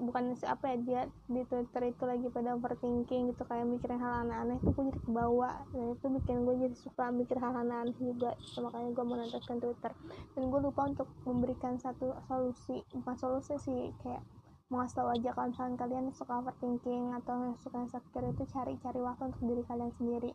bukan 0.02 0.34
apa 0.50 0.66
ya 0.74 0.78
dia 0.82 1.02
di 1.30 1.46
Twitter 1.46 1.94
itu 1.94 2.04
lagi 2.10 2.26
pada 2.34 2.58
overthinking 2.58 3.30
gitu 3.30 3.46
kayak 3.46 3.70
mikirin 3.70 4.02
hal 4.02 4.26
aneh-aneh 4.26 4.58
itu 4.58 4.74
gue 4.74 4.84
jadi 4.90 5.02
kebawa. 5.06 5.52
Dan 5.70 5.94
itu 5.94 6.06
bikin 6.10 6.38
gue 6.42 6.56
jadi 6.58 6.76
suka 6.82 7.14
mikir 7.14 7.38
hal 7.38 7.54
aneh-aneh 7.62 7.94
juga 8.02 8.34
so, 8.42 8.66
makanya 8.66 8.90
gue 8.98 9.06
menonton 9.06 9.58
Twitter. 9.62 9.92
Dan 10.34 10.44
gue 10.50 10.60
lupa 10.60 10.90
untuk 10.90 11.06
memberikan 11.30 11.78
satu 11.78 12.18
solusi 12.26 12.82
bukan 12.98 13.14
solusi 13.14 13.54
sih 13.62 13.94
kayak 14.02 14.26
mau 14.74 14.90
tau 14.90 15.14
aja 15.14 15.30
kalau 15.38 15.54
misalnya 15.54 15.78
kalian 15.86 16.06
suka 16.18 16.34
overthinking 16.42 17.14
atau 17.22 17.54
suka 17.62 17.78
insecure 17.86 18.26
itu 18.26 18.44
cari-cari 18.50 19.00
waktu 19.06 19.30
untuk 19.30 19.44
diri 19.46 19.62
kalian 19.70 19.94
sendiri. 20.02 20.34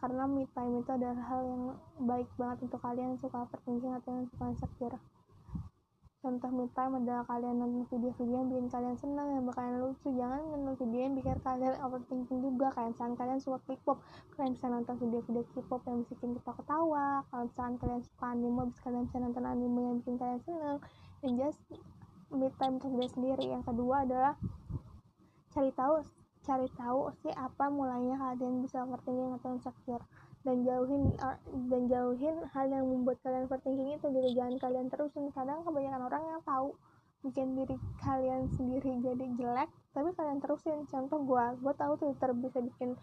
Karena 0.00 0.24
me 0.24 0.48
time 0.56 0.80
itu 0.80 0.90
adalah 0.96 1.20
hal 1.28 1.40
yang 1.44 1.62
baik 2.08 2.28
banget 2.40 2.64
untuk 2.64 2.80
kalian 2.80 3.20
suka 3.20 3.44
overthinking 3.44 3.92
atau 4.00 4.16
yang 4.16 4.24
suka 4.32 4.44
insecure 4.48 4.96
contoh 6.24 6.48
me 6.48 6.66
time 6.72 6.96
adalah 6.98 7.22
kalian 7.28 7.60
nonton 7.60 7.84
video-video 7.92 8.34
yang 8.40 8.48
bikin 8.48 8.66
kalian 8.72 8.96
senang 8.96 9.28
yang 9.36 9.44
bakalan 9.44 9.78
lucu. 9.84 10.08
Jangan 10.10 10.40
nonton 10.48 10.74
video 10.80 11.00
yang 11.06 11.14
bikin 11.14 11.36
kalian 11.44 11.74
overthinking 11.84 12.40
juga. 12.40 12.66
Kayak 12.72 12.88
misalnya 12.96 13.16
kalian 13.20 13.38
suka 13.40 13.58
K-pop 13.68 13.98
kalian 14.34 14.50
bisa 14.56 14.66
nonton 14.66 14.94
video-video 14.96 15.42
K-pop 15.52 15.82
yang 15.84 15.98
bikin 16.08 16.30
kita 16.40 16.52
ketawa. 16.56 17.06
Kalau 17.28 17.44
misalnya 17.46 17.76
kalian 17.78 18.02
suka 18.02 18.24
anime 18.32 18.62
bisa 18.72 18.80
kalian 18.84 19.04
bisa 19.06 19.16
nonton 19.20 19.44
anime 19.44 19.80
yang 19.80 19.96
bikin 20.00 20.16
kalian 20.16 20.40
senang 20.42 20.76
dan 21.20 21.30
just 21.36 21.60
me 22.32 22.48
time 22.58 22.74
untuk 22.80 22.90
diri 22.96 23.08
sendiri. 23.12 23.44
Yang 23.52 23.64
kedua 23.68 23.96
adalah 24.02 24.34
cari 25.52 25.70
tahu 25.72 25.94
cari 26.46 26.68
tahu 26.78 27.10
sih 27.26 27.34
apa 27.34 27.66
mulainya 27.66 28.14
kalian 28.14 28.62
bisa 28.62 28.86
overthinking 28.86 29.34
atau 29.34 29.58
insecure 29.58 30.04
dan 30.46 30.62
jauhin 30.62 31.10
uh, 31.18 31.34
dan 31.66 31.90
jauhin 31.90 32.36
hal 32.54 32.70
yang 32.70 32.86
membuat 32.86 33.18
kalian 33.26 33.50
overthinking 33.50 33.98
itu 33.98 34.06
gitu. 34.14 34.28
Jangan 34.38 34.54
kalian 34.62 34.86
terusin 34.86 35.26
kadang 35.34 35.66
kebanyakan 35.66 36.06
orang 36.06 36.22
yang 36.22 36.40
tahu 36.46 36.78
bikin 37.26 37.58
diri 37.58 37.74
kalian 37.98 38.46
sendiri 38.54 39.02
jadi 39.02 39.26
jelek 39.34 39.68
tapi 39.90 40.14
kalian 40.14 40.38
terusin. 40.38 40.86
Contoh 40.86 41.18
gue 41.26 41.44
gue 41.58 41.74
tahu 41.74 41.92
Twitter 41.98 42.30
bisa 42.38 42.62
bikin 42.62 42.94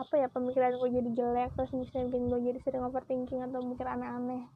apa 0.00 0.14
ya 0.16 0.32
pemikiran 0.32 0.80
gue 0.80 0.88
jadi 0.88 1.10
jelek 1.12 1.50
terus 1.52 1.70
bisa 1.76 2.00
bikin 2.08 2.32
gue 2.32 2.40
jadi 2.40 2.58
sering 2.64 2.82
overthinking 2.88 3.44
atau 3.44 3.60
mikir 3.60 3.84
aneh-aneh 3.84 4.48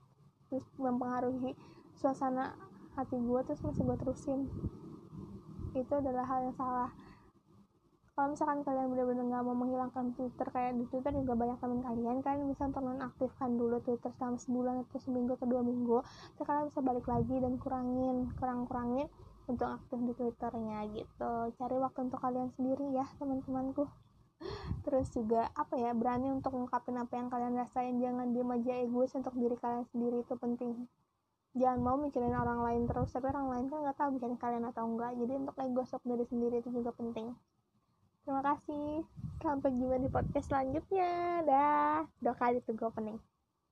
terus 0.48 0.64
mempengaruhi 0.80 1.52
suasana 2.00 2.56
hati 2.96 3.20
gue 3.20 3.40
terus 3.44 3.60
masih 3.60 3.84
gue 3.84 3.96
terusin. 4.00 4.40
Itu 5.76 5.92
adalah 6.00 6.24
hal 6.24 6.48
yang 6.48 6.56
salah 6.56 6.88
kalau 8.12 8.36
misalkan 8.36 8.60
kalian 8.60 8.92
benar-benar 8.92 9.24
nggak 9.24 9.44
mau 9.48 9.56
menghilangkan 9.56 10.12
Twitter 10.12 10.44
kayak 10.52 10.76
di 10.76 10.84
Twitter 10.92 11.16
juga 11.16 11.32
banyak 11.32 11.56
teman 11.64 11.80
kalian 11.80 12.20
kalian 12.20 12.44
bisa 12.52 12.68
untuk 12.68 12.84
nonaktifkan 12.84 13.50
dulu 13.56 13.80
Twitter 13.80 14.12
selama 14.20 14.36
sebulan 14.36 14.74
atau 14.84 15.00
seminggu 15.00 15.32
atau 15.40 15.48
dua 15.48 15.64
minggu. 15.64 16.04
Terus 16.36 16.44
kalian 16.44 16.64
bisa 16.68 16.80
balik 16.84 17.06
lagi 17.08 17.36
dan 17.40 17.56
kurangin 17.56 18.16
kurang 18.36 18.68
kurangin 18.68 19.08
untuk 19.48 19.64
aktif 19.64 19.96
di 19.96 20.12
Twitternya 20.12 20.78
gitu. 20.92 21.32
Cari 21.56 21.76
waktu 21.80 21.98
untuk 22.04 22.20
kalian 22.20 22.52
sendiri 22.52 22.84
ya 22.92 23.08
teman-temanku. 23.16 23.88
Terus 24.84 25.08
juga 25.16 25.48
apa 25.56 25.80
ya 25.80 25.96
berani 25.96 26.36
untuk 26.36 26.52
mengungkapin 26.52 27.00
apa 27.00 27.16
yang 27.16 27.32
kalian 27.32 27.56
rasain. 27.56 27.96
Jangan 27.96 28.28
diem 28.36 28.50
aja 28.52 28.72
egois 28.76 29.16
untuk 29.16 29.32
diri 29.40 29.56
kalian 29.56 29.88
sendiri 29.88 30.20
itu 30.20 30.36
penting. 30.36 30.84
Jangan 31.56 31.80
mau 31.80 31.96
mikirin 31.96 32.36
orang 32.36 32.60
lain 32.60 32.84
terus 32.84 33.08
tapi 33.08 33.32
orang 33.32 33.48
lain 33.56 33.64
kan 33.72 33.88
nggak 33.88 33.96
tahu 33.96 34.20
bikin 34.20 34.36
kalian 34.36 34.68
atau 34.68 34.84
enggak. 34.84 35.16
Jadi 35.16 35.32
untuk 35.32 35.56
egois 35.56 35.88
untuk 35.96 36.04
diri 36.12 36.24
sendiri 36.28 36.60
itu 36.60 36.68
juga 36.68 36.92
penting 36.92 37.32
Terima 38.22 38.42
kasih. 38.46 39.02
Sampai 39.42 39.74
jumpa 39.74 39.98
di 39.98 40.06
podcast 40.06 40.46
selanjutnya. 40.46 41.42
Dah. 41.42 42.06
Dua 42.22 42.34
kali 42.38 42.62
tuh 42.62 42.78
gue 42.78 42.86
opening. 42.86 43.31